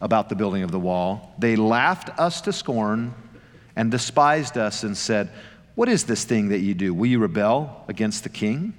about 0.02 0.30
the 0.30 0.36
building 0.36 0.64
of 0.64 0.72
the 0.72 0.80
wall, 0.80 1.36
they 1.38 1.56
laughed 1.56 2.10
us 2.18 2.42
to 2.42 2.54
scorn 2.54 3.14
and 3.76 3.92
despised 3.92 4.58
us 4.58 4.84
and 4.84 4.98
said, 4.98 5.30
What 5.76 5.90
is 5.90 6.06
this 6.06 6.24
thing 6.24 6.50
that 6.50 6.60
you 6.60 6.74
do? 6.74 6.94
Will 6.94 7.08
you 7.08 7.20
rebel 7.20 7.84
against 7.88 8.24
the 8.24 8.30
king? 8.30 8.74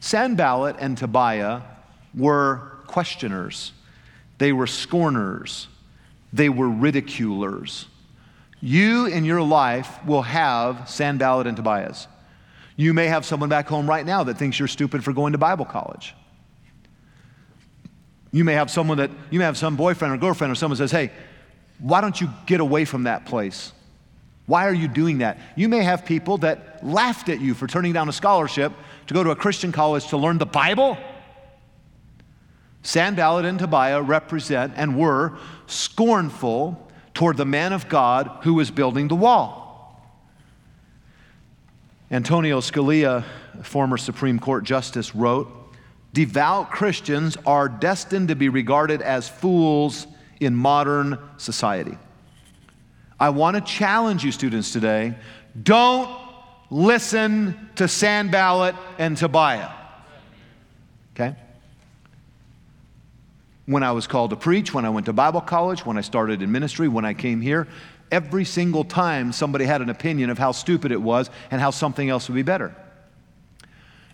Sanballat 0.00 0.76
and 0.78 0.98
Tobiah 0.98 1.62
were 2.14 2.72
questioners. 2.86 3.72
They 4.42 4.52
were 4.52 4.66
scorners. 4.66 5.68
They 6.32 6.48
were 6.48 6.68
ridiculers. 6.68 7.86
you 8.60 9.06
in 9.06 9.24
your 9.24 9.40
life 9.40 10.04
will 10.04 10.22
have 10.22 10.90
Sanballat 10.90 11.46
and 11.46 11.56
Tobiahs. 11.56 12.08
You 12.74 12.92
may 12.92 13.06
have 13.06 13.24
someone 13.24 13.48
back 13.48 13.68
home 13.68 13.88
right 13.88 14.04
now 14.04 14.24
that 14.24 14.38
thinks 14.38 14.58
you're 14.58 14.66
stupid 14.66 15.04
for 15.04 15.12
going 15.12 15.30
to 15.30 15.38
Bible 15.38 15.64
college. 15.64 16.16
You 18.32 18.42
may 18.42 18.54
have 18.54 18.68
someone 18.68 18.98
that, 18.98 19.12
you 19.30 19.38
may 19.38 19.44
have 19.44 19.56
some 19.56 19.76
boyfriend 19.76 20.12
or 20.12 20.16
girlfriend 20.16 20.50
or 20.50 20.56
someone 20.56 20.76
says, 20.76 20.90
hey, 20.90 21.12
why 21.78 22.00
don't 22.00 22.20
you 22.20 22.28
get 22.46 22.58
away 22.58 22.84
from 22.84 23.04
that 23.04 23.26
place? 23.26 23.70
Why 24.46 24.66
are 24.66 24.74
you 24.74 24.88
doing 24.88 25.18
that? 25.18 25.38
You 25.54 25.68
may 25.68 25.84
have 25.84 26.04
people 26.04 26.38
that 26.38 26.84
laughed 26.84 27.28
at 27.28 27.40
you 27.40 27.54
for 27.54 27.68
turning 27.68 27.92
down 27.92 28.08
a 28.08 28.12
scholarship 28.12 28.72
to 29.06 29.14
go 29.14 29.22
to 29.22 29.30
a 29.30 29.36
Christian 29.36 29.70
college 29.70 30.08
to 30.08 30.16
learn 30.16 30.38
the 30.38 30.46
Bible. 30.46 30.98
Sanballat 32.82 33.44
and 33.44 33.58
Tobiah 33.58 34.02
represent 34.02 34.74
and 34.76 34.98
were 34.98 35.38
scornful 35.66 36.90
toward 37.14 37.36
the 37.36 37.44
man 37.44 37.72
of 37.72 37.88
God 37.88 38.38
who 38.42 38.54
was 38.54 38.70
building 38.70 39.08
the 39.08 39.14
wall. 39.14 39.62
Antonin 42.10 42.52
Scalia, 42.52 43.24
former 43.62 43.96
Supreme 43.96 44.38
Court 44.38 44.64
Justice, 44.64 45.14
wrote 45.14 45.50
Devout 46.12 46.70
Christians 46.70 47.38
are 47.46 47.68
destined 47.68 48.28
to 48.28 48.36
be 48.36 48.50
regarded 48.50 49.00
as 49.00 49.28
fools 49.28 50.06
in 50.40 50.54
modern 50.54 51.18
society. 51.38 51.96
I 53.18 53.30
want 53.30 53.54
to 53.54 53.62
challenge 53.62 54.24
you, 54.24 54.32
students, 54.32 54.72
today 54.72 55.14
don't 55.62 56.10
listen 56.70 57.70
to 57.76 57.86
Sanballat 57.86 58.74
and 58.98 59.16
Tobiah. 59.16 59.70
Okay? 61.14 61.36
When 63.66 63.82
I 63.82 63.92
was 63.92 64.06
called 64.06 64.30
to 64.30 64.36
preach, 64.36 64.74
when 64.74 64.84
I 64.84 64.90
went 64.90 65.06
to 65.06 65.12
Bible 65.12 65.40
college, 65.40 65.86
when 65.86 65.96
I 65.96 66.00
started 66.00 66.42
in 66.42 66.50
ministry, 66.50 66.88
when 66.88 67.04
I 67.04 67.14
came 67.14 67.40
here, 67.40 67.68
every 68.10 68.44
single 68.44 68.84
time 68.84 69.32
somebody 69.32 69.64
had 69.64 69.82
an 69.82 69.88
opinion 69.88 70.30
of 70.30 70.38
how 70.38 70.52
stupid 70.52 70.90
it 70.90 71.00
was 71.00 71.30
and 71.50 71.60
how 71.60 71.70
something 71.70 72.08
else 72.08 72.28
would 72.28 72.34
be 72.34 72.42
better. 72.42 72.74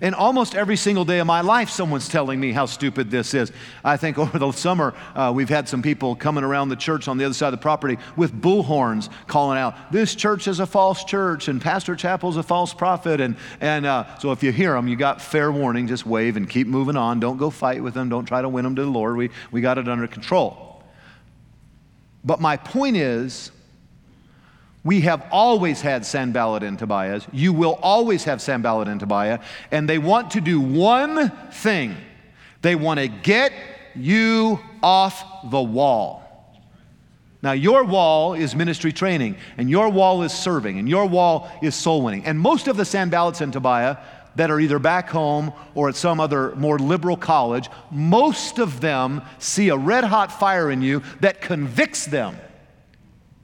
And 0.01 0.15
almost 0.15 0.55
every 0.55 0.77
single 0.77 1.05
day 1.05 1.19
of 1.19 1.27
my 1.27 1.41
life, 1.41 1.71
someone's 1.71 2.09
telling 2.09 2.39
me 2.39 2.53
how 2.53 2.67
stupid 2.67 3.11
this 3.11 3.35
is. 3.35 3.51
I 3.85 3.97
think 3.97 4.19
over 4.19 4.39
the 4.39 4.53
summer, 4.53 4.95
uh, 5.15 5.33
we've 5.35 5.49
had 5.49 5.69
some 5.69 5.83
people 5.83 6.15
coming 6.15 6.45
around 6.45 6.69
the 6.69 6.77
church 6.77 7.09
on 7.09 7.19
the 7.19 7.25
other 7.25 7.35
side 7.35 7.49
of 7.49 7.59
the 7.59 7.63
property 7.63 7.99
with 8.17 8.33
bullhorns 8.33 9.11
calling 9.27 9.59
out, 9.59 9.93
This 9.93 10.15
church 10.15 10.47
is 10.47 10.61
a 10.61 10.67
false 10.67 11.05
church, 11.05 11.49
and 11.49 11.61
Pastor 11.61 11.97
Chappell's 11.97 12.37
a 12.37 12.43
false 12.43 12.73
prophet. 12.73 13.21
And, 13.21 13.37
and 13.61 13.87
uh, 13.87 14.19
so 14.19 14.33
if 14.33 14.43
you 14.43 14.53
hear 14.53 14.75
them, 14.75 14.89
you 14.89 14.97
got 14.97 15.21
fair 15.21 15.51
warning. 15.51 15.89
Just 15.89 16.07
wave 16.07 16.37
and 16.37 16.49
keep 16.49 16.67
moving 16.67 16.97
on. 16.97 17.21
Don't 17.21 17.37
go 17.37 17.51
fight 17.51 17.83
with 17.83 17.95
them. 17.95 18.09
Don't 18.09 18.25
try 18.25 18.43
to 18.43 18.49
win 18.49 18.65
them 18.65 18.77
to 18.77 18.83
the 18.83 18.91
Lord. 18.91 19.17
We, 19.17 19.31
we 19.51 19.61
got 19.61 19.79
it 19.79 19.89
under 19.89 20.07
control. 20.07 20.83
But 22.25 22.41
my 22.41 22.57
point 22.57 22.97
is, 22.97 23.51
we 24.85 25.01
have 25.03 25.27
always 25.31 25.81
had 25.81 26.07
Sanballat 26.07 26.62
and 26.62 26.79
Tobiahs. 26.79 27.27
You 27.33 27.53
will 27.53 27.79
always 27.83 28.25
have 28.25 28.41
Sanballat 28.41 28.88
and 28.88 29.01
Tobiah. 29.01 29.41
And 29.71 29.88
they 29.88 29.99
want 29.99 30.31
to 30.33 30.41
do 30.41 30.61
one 30.61 31.31
thing 31.51 31.97
they 32.62 32.75
want 32.75 32.99
to 32.99 33.09
get 33.09 33.53
you 33.95 34.59
off 34.83 35.51
the 35.51 35.62
wall. 35.62 36.25
Now, 37.41 37.53
your 37.53 37.85
wall 37.85 38.35
is 38.35 38.57
ministry 38.57 38.93
training, 38.93 39.37
and 39.57 39.71
your 39.71 39.91
wall 39.91 40.23
is 40.25 40.33
serving, 40.33 40.79
and 40.79 40.88
your 40.88 41.07
wall 41.07 41.49
is 41.62 41.77
soul 41.77 42.03
winning. 42.03 42.25
And 42.25 42.38
most 42.38 42.67
of 42.67 42.77
the 42.77 42.83
Sanballats 42.83 43.41
and 43.41 43.53
Tobiah 43.53 43.99
that 44.35 44.51
are 44.51 44.59
either 44.59 44.81
back 44.81 45.09
home 45.09 45.53
or 45.75 45.88
at 45.88 45.95
some 45.95 46.19
other 46.19 46.55
more 46.57 46.79
liberal 46.79 47.17
college, 47.17 47.69
most 47.93 48.59
of 48.59 48.81
them 48.81 49.23
see 49.38 49.69
a 49.69 49.77
red 49.77 50.03
hot 50.03 50.33
fire 50.33 50.71
in 50.71 50.83
you 50.83 51.03
that 51.21 51.41
convicts 51.41 52.07
them 52.07 52.37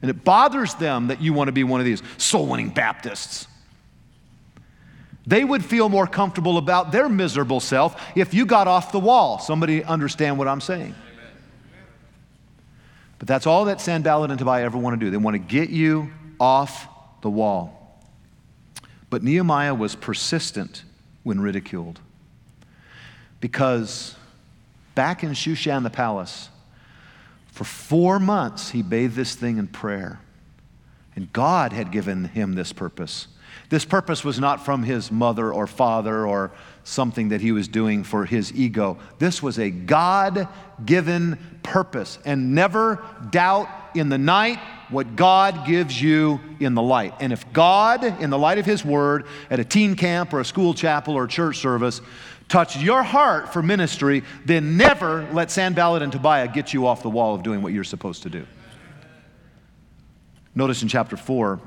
and 0.04 0.10
it 0.10 0.22
bothers 0.22 0.74
them 0.74 1.06
that 1.06 1.22
you 1.22 1.32
want 1.32 1.48
to 1.48 1.52
be 1.52 1.64
one 1.64 1.80
of 1.80 1.86
these 1.86 2.02
soul 2.18 2.46
winning 2.46 2.68
Baptists. 2.68 3.46
They 5.26 5.42
would 5.42 5.64
feel 5.64 5.88
more 5.88 6.06
comfortable 6.06 6.58
about 6.58 6.92
their 6.92 7.08
miserable 7.08 7.58
self 7.58 7.98
if 8.14 8.34
you 8.34 8.44
got 8.44 8.68
off 8.68 8.92
the 8.92 8.98
wall. 8.98 9.38
Somebody 9.38 9.82
understand 9.82 10.36
what 10.36 10.46
I'm 10.46 10.60
saying? 10.60 10.94
But 13.18 13.28
that's 13.28 13.46
all 13.46 13.64
that 13.64 13.80
Sanballat 13.80 14.28
and 14.28 14.38
Tobiah 14.38 14.64
ever 14.64 14.76
want 14.76 15.00
to 15.00 15.02
do. 15.02 15.10
They 15.10 15.16
want 15.16 15.36
to 15.36 15.38
get 15.38 15.70
you 15.70 16.12
off 16.38 16.86
the 17.22 17.30
wall. 17.30 17.98
But 19.08 19.22
Nehemiah 19.22 19.74
was 19.74 19.94
persistent 19.94 20.84
when 21.22 21.40
ridiculed. 21.40 21.98
Because 23.40 24.16
back 24.94 25.24
in 25.24 25.30
Shushan 25.30 25.82
the 25.82 25.88
palace, 25.88 26.50
for 27.54 27.62
four 27.62 28.18
months, 28.18 28.70
he 28.70 28.82
bathed 28.82 29.14
this 29.14 29.36
thing 29.36 29.58
in 29.58 29.68
prayer. 29.68 30.18
And 31.14 31.32
God 31.32 31.72
had 31.72 31.92
given 31.92 32.24
him 32.24 32.54
this 32.54 32.72
purpose. 32.72 33.28
This 33.68 33.84
purpose 33.84 34.24
was 34.24 34.40
not 34.40 34.64
from 34.64 34.82
his 34.82 35.12
mother 35.12 35.54
or 35.54 35.68
father 35.68 36.26
or 36.26 36.50
something 36.82 37.28
that 37.28 37.40
he 37.40 37.52
was 37.52 37.68
doing 37.68 38.02
for 38.02 38.24
his 38.24 38.52
ego. 38.52 38.98
This 39.20 39.40
was 39.40 39.60
a 39.60 39.70
God 39.70 40.48
given 40.84 41.38
purpose. 41.62 42.18
And 42.24 42.56
never 42.56 43.04
doubt 43.30 43.68
in 43.94 44.08
the 44.08 44.18
night 44.18 44.58
what 44.88 45.14
God 45.14 45.64
gives 45.64 46.02
you 46.02 46.40
in 46.58 46.74
the 46.74 46.82
light. 46.82 47.14
And 47.20 47.32
if 47.32 47.52
God, 47.52 48.02
in 48.20 48.30
the 48.30 48.38
light 48.38 48.58
of 48.58 48.66
his 48.66 48.84
word, 48.84 49.26
at 49.48 49.60
a 49.60 49.64
teen 49.64 49.94
camp 49.94 50.32
or 50.32 50.40
a 50.40 50.44
school 50.44 50.74
chapel 50.74 51.14
or 51.14 51.28
church 51.28 51.58
service, 51.58 52.00
touch 52.48 52.76
your 52.76 53.02
heart 53.02 53.52
for 53.52 53.62
ministry, 53.62 54.22
then 54.44 54.76
never 54.76 55.28
let 55.32 55.50
Sanballat 55.50 56.02
and 56.02 56.12
Tobiah 56.12 56.48
get 56.48 56.72
you 56.72 56.86
off 56.86 57.02
the 57.02 57.10
wall 57.10 57.34
of 57.34 57.42
doing 57.42 57.62
what 57.62 57.72
you're 57.72 57.84
supposed 57.84 58.22
to 58.24 58.30
do. 58.30 58.46
Notice 60.54 60.82
in 60.82 60.88
chapter 60.88 61.16
4 61.16 61.60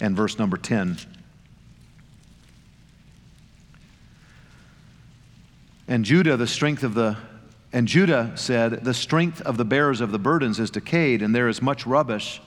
and 0.00 0.16
verse 0.16 0.38
number 0.38 0.56
10. 0.56 0.98
And 5.88 6.04
Judah, 6.04 6.36
the 6.36 6.48
strength 6.48 6.82
of 6.82 6.94
the 6.94 7.16
and 7.72 7.86
Judah 7.86 8.32
said, 8.36 8.84
The 8.84 8.94
strength 8.94 9.42
of 9.42 9.58
the 9.58 9.64
bearers 9.64 10.00
of 10.00 10.10
the 10.10 10.18
burdens 10.18 10.58
is 10.58 10.70
decayed, 10.70 11.20
and 11.20 11.34
there 11.34 11.46
is 11.46 11.60
much 11.60 11.86
rubbish, 11.86 12.40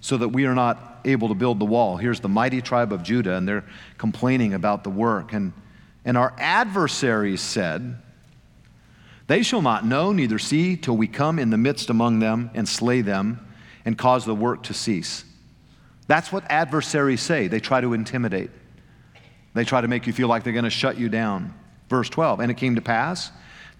so 0.00 0.16
that 0.16 0.28
we 0.28 0.46
are 0.46 0.54
not 0.54 1.00
able 1.04 1.28
to 1.28 1.34
build 1.34 1.58
the 1.58 1.66
wall. 1.66 1.98
Here's 1.98 2.20
the 2.20 2.30
mighty 2.30 2.62
tribe 2.62 2.92
of 2.92 3.02
Judah, 3.02 3.34
and 3.36 3.46
they're 3.46 3.64
complaining 3.98 4.54
about 4.54 4.82
the 4.82 4.90
work. 4.90 5.34
And 5.34 5.52
and 6.04 6.16
our 6.16 6.34
adversaries 6.38 7.40
said, 7.40 7.96
They 9.26 9.42
shall 9.42 9.62
not 9.62 9.84
know, 9.84 10.12
neither 10.12 10.38
see, 10.38 10.76
till 10.76 10.96
we 10.96 11.06
come 11.06 11.38
in 11.38 11.50
the 11.50 11.58
midst 11.58 11.90
among 11.90 12.20
them 12.20 12.50
and 12.54 12.68
slay 12.68 13.02
them 13.02 13.46
and 13.84 13.96
cause 13.96 14.24
the 14.24 14.34
work 14.34 14.64
to 14.64 14.74
cease. 14.74 15.24
That's 16.06 16.32
what 16.32 16.44
adversaries 16.50 17.20
say. 17.20 17.48
They 17.48 17.60
try 17.60 17.80
to 17.80 17.92
intimidate, 17.92 18.50
they 19.54 19.64
try 19.64 19.80
to 19.80 19.88
make 19.88 20.06
you 20.06 20.12
feel 20.12 20.28
like 20.28 20.44
they're 20.44 20.52
going 20.52 20.64
to 20.64 20.70
shut 20.70 20.98
you 20.98 21.08
down. 21.08 21.54
Verse 21.88 22.08
12 22.08 22.40
And 22.40 22.50
it 22.50 22.56
came 22.56 22.76
to 22.76 22.82
pass 22.82 23.30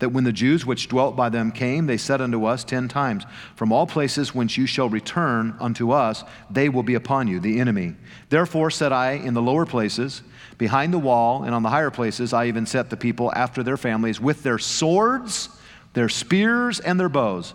that 0.00 0.10
when 0.10 0.24
the 0.24 0.32
Jews 0.32 0.66
which 0.66 0.88
dwelt 0.88 1.14
by 1.14 1.28
them 1.28 1.52
came, 1.52 1.86
they 1.86 1.96
said 1.96 2.20
unto 2.20 2.44
us 2.44 2.64
ten 2.64 2.88
times, 2.88 3.24
From 3.54 3.70
all 3.70 3.86
places 3.86 4.34
whence 4.34 4.58
you 4.58 4.66
shall 4.66 4.88
return 4.88 5.54
unto 5.60 5.92
us, 5.92 6.24
they 6.50 6.68
will 6.68 6.82
be 6.82 6.94
upon 6.94 7.28
you, 7.28 7.38
the 7.38 7.60
enemy. 7.60 7.94
Therefore 8.28 8.70
said 8.70 8.92
I 8.92 9.12
in 9.12 9.34
the 9.34 9.42
lower 9.42 9.66
places, 9.66 10.22
behind 10.58 10.92
the 10.92 10.98
wall, 10.98 11.44
and 11.44 11.54
on 11.54 11.62
the 11.62 11.70
higher 11.70 11.90
places, 11.90 12.32
I 12.32 12.46
even 12.46 12.66
set 12.66 12.90
the 12.90 12.96
people 12.96 13.32
after 13.34 13.62
their 13.62 13.76
families 13.76 14.20
with 14.20 14.42
their 14.42 14.58
swords, 14.58 15.48
their 15.92 16.08
spears, 16.08 16.80
and 16.80 16.98
their 16.98 17.08
bows. 17.08 17.54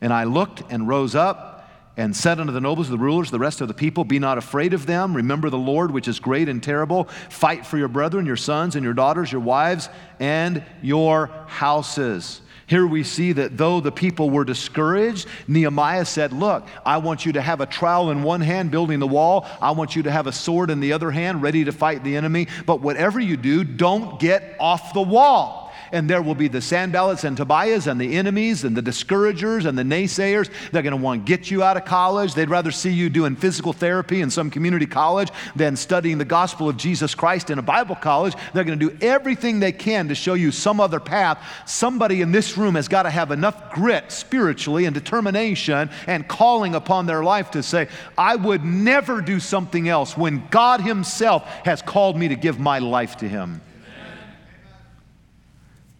And 0.00 0.12
I 0.12 0.24
looked 0.24 0.62
and 0.70 0.88
rose 0.88 1.14
up 1.14 1.51
and 1.96 2.16
said 2.16 2.40
unto 2.40 2.52
the 2.52 2.60
nobles, 2.60 2.88
the 2.88 2.98
rulers, 2.98 3.30
the 3.30 3.38
rest 3.38 3.60
of 3.60 3.68
the 3.68 3.74
people, 3.74 4.04
Be 4.04 4.18
not 4.18 4.38
afraid 4.38 4.72
of 4.72 4.86
them. 4.86 5.14
Remember 5.14 5.50
the 5.50 5.58
Lord, 5.58 5.90
which 5.90 6.08
is 6.08 6.20
great 6.20 6.48
and 6.48 6.62
terrible. 6.62 7.04
Fight 7.28 7.66
for 7.66 7.76
your 7.76 7.88
brethren, 7.88 8.24
your 8.24 8.36
sons, 8.36 8.76
and 8.76 8.84
your 8.84 8.94
daughters, 8.94 9.30
your 9.30 9.42
wives, 9.42 9.88
and 10.18 10.64
your 10.80 11.26
houses. 11.46 12.40
Here 12.66 12.86
we 12.86 13.02
see 13.02 13.32
that 13.32 13.58
though 13.58 13.80
the 13.80 13.92
people 13.92 14.30
were 14.30 14.44
discouraged, 14.44 15.28
Nehemiah 15.46 16.06
said, 16.06 16.32
Look, 16.32 16.66
I 16.86 16.96
want 16.96 17.26
you 17.26 17.32
to 17.32 17.42
have 17.42 17.60
a 17.60 17.66
trowel 17.66 18.10
in 18.10 18.22
one 18.22 18.40
hand 18.40 18.70
building 18.70 18.98
the 18.98 19.06
wall. 19.06 19.46
I 19.60 19.72
want 19.72 19.94
you 19.94 20.04
to 20.04 20.10
have 20.10 20.26
a 20.26 20.32
sword 20.32 20.70
in 20.70 20.80
the 20.80 20.94
other 20.94 21.10
hand 21.10 21.42
ready 21.42 21.64
to 21.64 21.72
fight 21.72 22.02
the 22.02 22.16
enemy. 22.16 22.48
But 22.64 22.80
whatever 22.80 23.20
you 23.20 23.36
do, 23.36 23.64
don't 23.64 24.18
get 24.18 24.56
off 24.58 24.94
the 24.94 25.02
wall 25.02 25.61
and 25.92 26.08
there 26.08 26.22
will 26.22 26.34
be 26.34 26.48
the 26.48 26.58
Sanballats 26.58 27.24
and 27.24 27.36
Tobiahs 27.36 27.86
and 27.86 28.00
the 28.00 28.16
enemies 28.16 28.64
and 28.64 28.74
the 28.74 28.82
discouragers 28.82 29.66
and 29.66 29.78
the 29.78 29.82
naysayers. 29.82 30.50
They're 30.72 30.82
going 30.82 30.92
to 30.92 30.96
want 30.96 31.26
to 31.26 31.30
get 31.30 31.50
you 31.50 31.62
out 31.62 31.76
of 31.76 31.84
college. 31.84 32.34
They'd 32.34 32.50
rather 32.50 32.70
see 32.70 32.90
you 32.90 33.10
doing 33.10 33.36
physical 33.36 33.72
therapy 33.72 34.22
in 34.22 34.30
some 34.30 34.50
community 34.50 34.86
college 34.86 35.28
than 35.54 35.76
studying 35.76 36.18
the 36.18 36.24
gospel 36.24 36.68
of 36.68 36.76
Jesus 36.78 37.14
Christ 37.14 37.50
in 37.50 37.58
a 37.58 37.62
Bible 37.62 37.94
college. 37.94 38.34
They're 38.54 38.64
going 38.64 38.78
to 38.78 38.90
do 38.90 38.96
everything 39.00 39.60
they 39.60 39.72
can 39.72 40.08
to 40.08 40.14
show 40.14 40.34
you 40.34 40.50
some 40.50 40.80
other 40.80 41.00
path. 41.00 41.38
Somebody 41.66 42.22
in 42.22 42.32
this 42.32 42.56
room 42.56 42.74
has 42.74 42.88
got 42.88 43.02
to 43.02 43.10
have 43.10 43.30
enough 43.30 43.72
grit 43.72 44.10
spiritually 44.10 44.86
and 44.86 44.94
determination 44.94 45.90
and 46.06 46.26
calling 46.26 46.74
upon 46.74 47.06
their 47.06 47.22
life 47.22 47.50
to 47.52 47.62
say, 47.62 47.88
I 48.16 48.36
would 48.36 48.64
never 48.64 49.20
do 49.20 49.38
something 49.40 49.88
else 49.88 50.16
when 50.16 50.46
God 50.50 50.80
Himself 50.80 51.44
has 51.64 51.82
called 51.82 52.16
me 52.16 52.28
to 52.28 52.36
give 52.36 52.58
my 52.58 52.78
life 52.78 53.18
to 53.18 53.28
Him. 53.28 53.60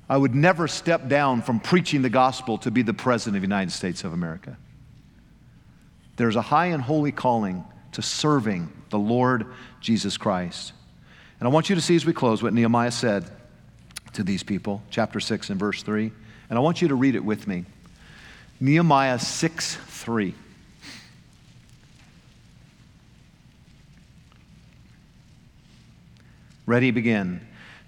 I 0.08 0.16
would 0.16 0.34
never 0.34 0.68
step 0.68 1.08
down 1.08 1.42
from 1.42 1.60
preaching 1.60 2.02
the 2.02 2.10
gospel 2.10 2.58
to 2.58 2.70
be 2.70 2.82
the 2.82 2.94
president 2.94 3.36
of 3.36 3.42
the 3.42 3.46
United 3.46 3.72
States 3.72 4.04
of 4.04 4.12
America. 4.12 4.56
There's 6.16 6.36
a 6.36 6.42
high 6.42 6.66
and 6.66 6.82
holy 6.82 7.12
calling 7.12 7.64
to 7.92 8.02
serving 8.02 8.70
the 8.90 8.98
Lord 8.98 9.46
Jesus 9.80 10.16
Christ. 10.16 10.72
And 11.40 11.48
I 11.48 11.50
want 11.50 11.68
you 11.68 11.74
to 11.74 11.80
see 11.80 11.96
as 11.96 12.04
we 12.04 12.12
close 12.12 12.42
what 12.42 12.52
Nehemiah 12.52 12.90
said 12.90 13.24
to 14.12 14.22
these 14.22 14.42
people, 14.42 14.82
chapter 14.90 15.20
6 15.20 15.50
and 15.50 15.58
verse 15.58 15.82
3. 15.82 16.12
And 16.50 16.58
I 16.58 16.60
want 16.60 16.82
you 16.82 16.88
to 16.88 16.94
read 16.94 17.14
it 17.14 17.24
with 17.24 17.46
me. 17.46 17.64
Nehemiah 18.60 19.18
6 19.18 19.76
3. 19.76 20.34
Ready, 26.64 26.90
begin. 26.92 27.40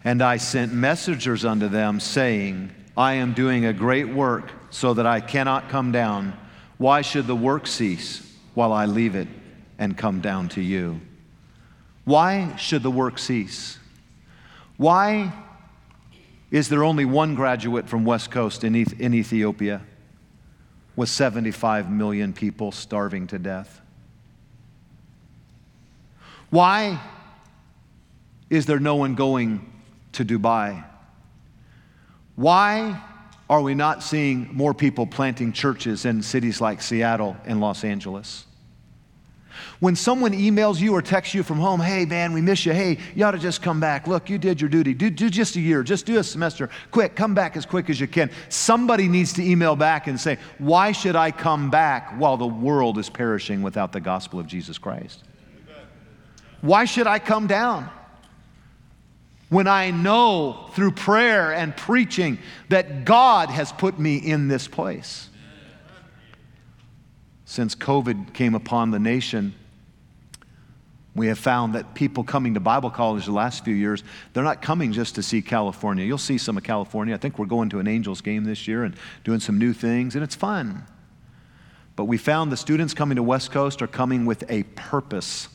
And 0.05 0.21
I 0.21 0.37
sent 0.37 0.73
messengers 0.73 1.45
unto 1.45 1.69
them, 1.69 1.99
saying, 1.99 2.71
I 2.97 3.15
am 3.15 3.33
doing 3.33 3.65
a 3.65 3.73
great 3.73 4.09
work, 4.09 4.53
so 4.71 4.93
that 4.95 5.07
I 5.07 5.21
cannot 5.21 5.71
come 5.71 5.93
down. 5.93 6.37
Why 6.77 7.01
should 7.01 7.27
the 7.27 7.35
work 7.35 7.67
cease 7.67 8.37
while 8.55 8.73
I 8.73 8.85
leave 8.85 9.15
it 9.15 9.29
and 9.79 9.97
come 9.97 10.21
down 10.21 10.51
to 10.51 10.61
you? 10.61 11.01
Why 12.05 12.55
should 12.57 12.83
the 12.83 12.91
work 12.91 13.19
cease? 13.19 13.79
Why 14.77 15.33
is 16.51 16.69
there 16.69 16.85
only 16.85 17.05
one 17.05 17.35
graduate 17.35 17.89
from 17.89 18.05
West 18.05 18.31
Coast 18.31 18.63
in, 18.63 18.75
in 18.75 19.15
Ethiopia 19.15 19.81
with 20.97 21.09
75 21.09 21.91
million 21.91 22.33
people 22.33 22.71
starving 22.73 23.27
to 23.29 23.39
death? 23.39 23.81
Why 26.51 27.01
is 28.51 28.67
there 28.67 28.79
no 28.79 28.97
one 28.97 29.15
going 29.15 29.74
to 30.15 30.25
Dubai? 30.25 30.85
Why 32.37 33.01
are 33.49 33.61
we 33.61 33.75
not 33.75 34.03
seeing 34.03 34.49
more 34.53 34.75
people 34.75 35.07
planting 35.07 35.53
churches 35.53 36.05
in 36.05 36.23
cities 36.23 36.61
like 36.61 36.81
Seattle 36.83 37.37
and 37.45 37.61
Los 37.61 37.85
Angeles? 37.85 38.47
When 39.79 39.95
someone 39.95 40.33
emails 40.33 40.81
you 40.81 40.95
or 40.95 41.03
texts 41.03 41.35
you 41.35 41.43
from 41.43 41.59
home, 41.59 41.81
hey 41.81 42.07
man, 42.07 42.33
we 42.33 42.41
miss 42.41 42.67
you. 42.67 42.73
Hey, 42.73 42.99
you 43.15 43.25
ought 43.25 43.33
to 43.33 43.39
just 43.39 43.63
come 43.63 43.81
back. 43.81 44.07
Look, 44.07 44.29
you 44.29 44.39
did 44.39 44.61
your 44.61 44.71
duty. 44.71 44.95
Do, 44.95 45.11
do 45.11 45.31
just 45.31 45.57
a 45.57 45.61
year, 45.61 45.83
just 45.83 46.07
do 46.07 46.19
a 46.19 46.25
semester. 46.25 46.71
Quick, 46.91 47.15
come 47.15 47.35
back 47.35 47.57
as 47.57 47.67
quick 47.67 47.91
as 47.91 48.01
you 48.01 48.09
can. 48.09 48.31
Somebody 48.49 49.09
needs 49.09 49.33
to 49.35 49.45
email 49.45 49.77
back 49.77 50.07
and 50.07 50.21
say, 50.21 50.39
why 50.59 50.93
should 50.93 51.17
I 51.17 51.31
come 51.31 51.71
back 51.71 52.19
while 52.19 52.37
the 52.37 52.47
world 52.47 52.99
is 52.99 53.09
perishing 53.09 53.63
without 53.63 53.93
the 53.93 54.01
gospel 54.01 54.41
of 54.41 54.47
Jesus 54.47 54.79
Christ? 54.79 55.23
Why 56.61 56.85
should 56.85 57.07
I 57.07 57.19
come 57.19 57.47
down? 57.47 57.91
When 59.49 59.67
I 59.67 59.91
know 59.91 60.71
through 60.73 60.93
prayer 60.93 61.53
and 61.53 61.77
preaching 61.77 62.39
that 62.69 63.05
God 63.05 63.51
has 63.51 63.73
put 63.73 63.99
me 63.99 64.17
in 64.17 64.49
this 64.49 64.67
place. 64.67 65.29
Since 67.45 67.75
COVID 67.75 68.33
came 68.33 68.55
upon 68.55 68.91
the 68.91 68.99
nation, 68.99 69.55
we 71.15 71.29
have 71.29 71.39
found 71.39 71.75
that 71.75 71.95
people 71.95 72.25
coming 72.25 72.55
to 72.55 72.61
Bible 72.61 72.91
college 72.91 73.27
the 73.27 73.33
last 73.33 73.65
few 73.65 73.75
years, 73.75 74.03
they're 74.33 74.43
not 74.43 74.61
coming 74.61 74.93
just 74.93 75.15
to 75.15 75.23
see 75.23 75.41
California. 75.41 76.05
You'll 76.05 76.19
see 76.19 76.39
some 76.39 76.57
of 76.57 76.65
California. 76.65 77.15
I 77.15 77.19
think 77.19 77.39
we're 77.39 77.47
going 77.47 77.69
to 77.71 77.79
an 77.79 77.87
Angels 77.87 78.21
game 78.21 78.45
this 78.45 78.67
year 78.67 78.83
and 78.83 78.97
doing 79.23 79.39
some 79.39 79.59
new 79.59 79.73
things, 79.73 80.17
and 80.17 80.25
it's 80.25 80.35
fun. 80.35 80.85
But 81.95 82.07
we 82.07 82.19
found 82.19 82.51
the 82.51 82.57
students 82.57 82.95
coming 82.95 83.17
to 83.17 83.23
West 83.23 83.53
Coast 83.53 83.81
are 83.81 83.87
coming 83.87 84.27
with 84.27 84.51
a 84.51 84.65
purpose 84.75 85.49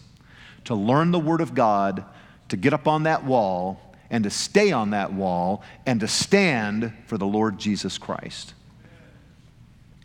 to 0.66 0.76
learn 0.76 1.12
the 1.12 1.20
Word 1.20 1.42
of 1.42 1.54
God, 1.54 2.06
to 2.50 2.58
get 2.58 2.74
up 2.74 2.88
on 2.88 3.04
that 3.04 3.24
wall, 3.24 3.80
and 4.10 4.24
to 4.24 4.30
stay 4.30 4.72
on 4.72 4.92
that 4.92 5.14
wall 5.14 5.64
and 5.86 6.00
to 6.00 6.08
stand 6.08 6.94
for 7.06 7.18
the 7.18 7.28
Lord 7.28 7.60
Jesus 7.60 7.98
Christ. 7.98 8.54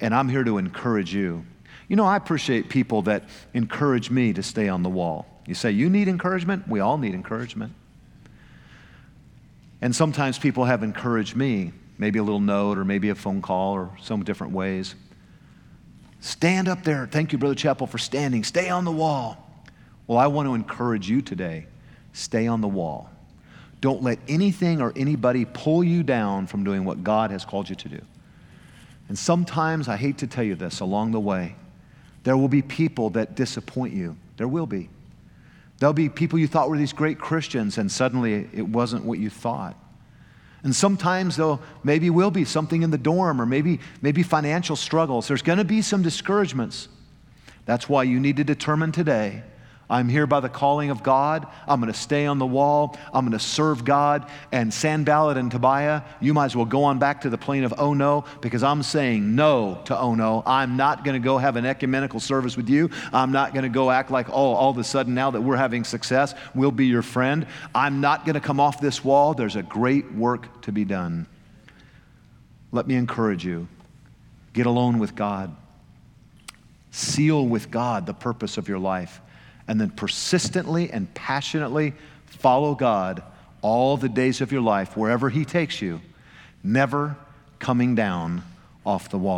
And 0.00 0.14
I'm 0.14 0.28
here 0.28 0.44
to 0.44 0.58
encourage 0.58 1.14
you. 1.14 1.44
You 1.88 1.96
know, 1.96 2.04
I 2.04 2.16
appreciate 2.16 2.68
people 2.68 3.02
that 3.02 3.24
encourage 3.52 4.10
me 4.10 4.32
to 4.34 4.42
stay 4.42 4.68
on 4.68 4.82
the 4.82 4.90
wall. 4.90 5.26
You 5.46 5.54
say, 5.54 5.70
You 5.70 5.88
need 5.88 6.08
encouragement? 6.08 6.68
We 6.68 6.80
all 6.80 6.98
need 6.98 7.14
encouragement. 7.14 7.72
And 9.80 9.94
sometimes 9.94 10.38
people 10.38 10.64
have 10.64 10.82
encouraged 10.82 11.36
me, 11.36 11.72
maybe 11.98 12.18
a 12.18 12.22
little 12.22 12.40
note 12.40 12.78
or 12.78 12.84
maybe 12.84 13.10
a 13.10 13.14
phone 13.14 13.42
call 13.42 13.74
or 13.74 13.90
some 14.00 14.24
different 14.24 14.54
ways. 14.54 14.94
Stand 16.20 16.68
up 16.68 16.84
there. 16.84 17.06
Thank 17.06 17.32
you, 17.32 17.38
Brother 17.38 17.54
Chappell, 17.54 17.86
for 17.86 17.98
standing. 17.98 18.44
Stay 18.44 18.70
on 18.70 18.86
the 18.86 18.92
wall. 18.92 19.36
Well, 20.06 20.18
I 20.18 20.26
want 20.26 20.48
to 20.48 20.54
encourage 20.54 21.08
you 21.08 21.20
today. 21.20 21.66
Stay 22.14 22.46
on 22.46 22.60
the 22.60 22.68
wall. 22.68 23.10
Don't 23.80 24.02
let 24.02 24.18
anything 24.28 24.80
or 24.80 24.92
anybody 24.96 25.44
pull 25.44 25.84
you 25.84 26.02
down 26.02 26.46
from 26.46 26.64
doing 26.64 26.84
what 26.84 27.04
God 27.04 27.30
has 27.32 27.44
called 27.44 27.68
you 27.68 27.74
to 27.74 27.88
do. 27.88 28.00
And 29.08 29.18
sometimes, 29.18 29.88
I 29.88 29.96
hate 29.96 30.18
to 30.18 30.26
tell 30.26 30.44
you 30.44 30.54
this, 30.54 30.80
along 30.80 31.10
the 31.10 31.20
way, 31.20 31.56
there 32.22 32.36
will 32.36 32.48
be 32.48 32.62
people 32.62 33.10
that 33.10 33.34
disappoint 33.34 33.92
you. 33.92 34.16
There 34.38 34.48
will 34.48 34.64
be. 34.64 34.88
There'll 35.80 35.92
be 35.92 36.08
people 36.08 36.38
you 36.38 36.46
thought 36.46 36.70
were 36.70 36.78
these 36.78 36.92
great 36.92 37.18
Christians, 37.18 37.76
and 37.76 37.90
suddenly 37.90 38.48
it 38.54 38.66
wasn't 38.66 39.04
what 39.04 39.18
you 39.18 39.28
thought. 39.28 39.76
And 40.62 40.74
sometimes, 40.74 41.36
though, 41.36 41.58
maybe 41.82 42.10
will 42.10 42.30
be 42.30 42.44
something 42.44 42.82
in 42.82 42.92
the 42.92 42.96
dorm 42.96 43.40
or 43.40 43.44
maybe, 43.44 43.80
maybe 44.00 44.22
financial 44.22 44.76
struggles. 44.76 45.26
There's 45.28 45.42
going 45.42 45.58
to 45.58 45.64
be 45.64 45.82
some 45.82 46.02
discouragements. 46.02 46.88
That's 47.66 47.88
why 47.88 48.04
you 48.04 48.20
need 48.20 48.36
to 48.36 48.44
determine 48.44 48.92
today 48.92 49.42
I'm 49.88 50.08
here 50.08 50.26
by 50.26 50.40
the 50.40 50.48
calling 50.48 50.90
of 50.90 51.02
God. 51.02 51.46
I'm 51.68 51.80
going 51.80 51.92
to 51.92 51.98
stay 51.98 52.24
on 52.26 52.38
the 52.38 52.46
wall. 52.46 52.96
I'm 53.12 53.26
going 53.26 53.38
to 53.38 53.44
serve 53.44 53.84
God. 53.84 54.28
And 54.50 54.72
Sanballat 54.72 55.36
and 55.36 55.50
Tobiah, 55.50 56.02
you 56.20 56.32
might 56.32 56.46
as 56.46 56.56
well 56.56 56.64
go 56.64 56.84
on 56.84 56.98
back 56.98 57.20
to 57.22 57.30
the 57.30 57.36
plain 57.36 57.64
of 57.64 57.74
oh 57.76 57.92
no, 57.92 58.24
because 58.40 58.62
I'm 58.62 58.82
saying 58.82 59.34
no 59.34 59.82
to 59.84 59.98
oh 59.98 60.14
no. 60.14 60.42
I'm 60.46 60.76
not 60.76 61.04
going 61.04 61.20
to 61.20 61.24
go 61.24 61.36
have 61.36 61.56
an 61.56 61.66
ecumenical 61.66 62.18
service 62.18 62.56
with 62.56 62.68
you. 62.68 62.90
I'm 63.12 63.30
not 63.30 63.52
going 63.52 63.64
to 63.64 63.68
go 63.68 63.90
act 63.90 64.10
like, 64.10 64.30
oh, 64.30 64.32
all 64.32 64.70
of 64.70 64.78
a 64.78 64.84
sudden 64.84 65.14
now 65.14 65.30
that 65.30 65.42
we're 65.42 65.56
having 65.56 65.84
success, 65.84 66.34
we'll 66.54 66.70
be 66.70 66.86
your 66.86 67.02
friend. 67.02 67.46
I'm 67.74 68.00
not 68.00 68.24
going 68.24 68.34
to 68.34 68.40
come 68.40 68.60
off 68.60 68.80
this 68.80 69.04
wall. 69.04 69.34
There's 69.34 69.56
a 69.56 69.62
great 69.62 70.12
work 70.12 70.62
to 70.62 70.72
be 70.72 70.84
done. 70.84 71.26
Let 72.72 72.86
me 72.86 72.94
encourage 72.96 73.44
you 73.44 73.68
get 74.54 74.66
alone 74.66 74.98
with 74.98 75.14
God, 75.14 75.54
seal 76.90 77.46
with 77.46 77.70
God 77.70 78.06
the 78.06 78.14
purpose 78.14 78.56
of 78.56 78.68
your 78.68 78.78
life 78.78 79.20
and 79.66 79.80
then 79.80 79.90
persistently 79.90 80.90
and 80.90 81.12
passionately 81.14 81.94
follow 82.26 82.74
God 82.74 83.22
all 83.62 83.96
the 83.96 84.08
days 84.08 84.40
of 84.40 84.52
your 84.52 84.60
life, 84.60 84.96
wherever 84.96 85.30
He 85.30 85.44
takes 85.44 85.80
you, 85.80 86.00
never 86.62 87.16
coming 87.58 87.94
down 87.94 88.42
off 88.84 89.08
the 89.08 89.18
wall. 89.18 89.32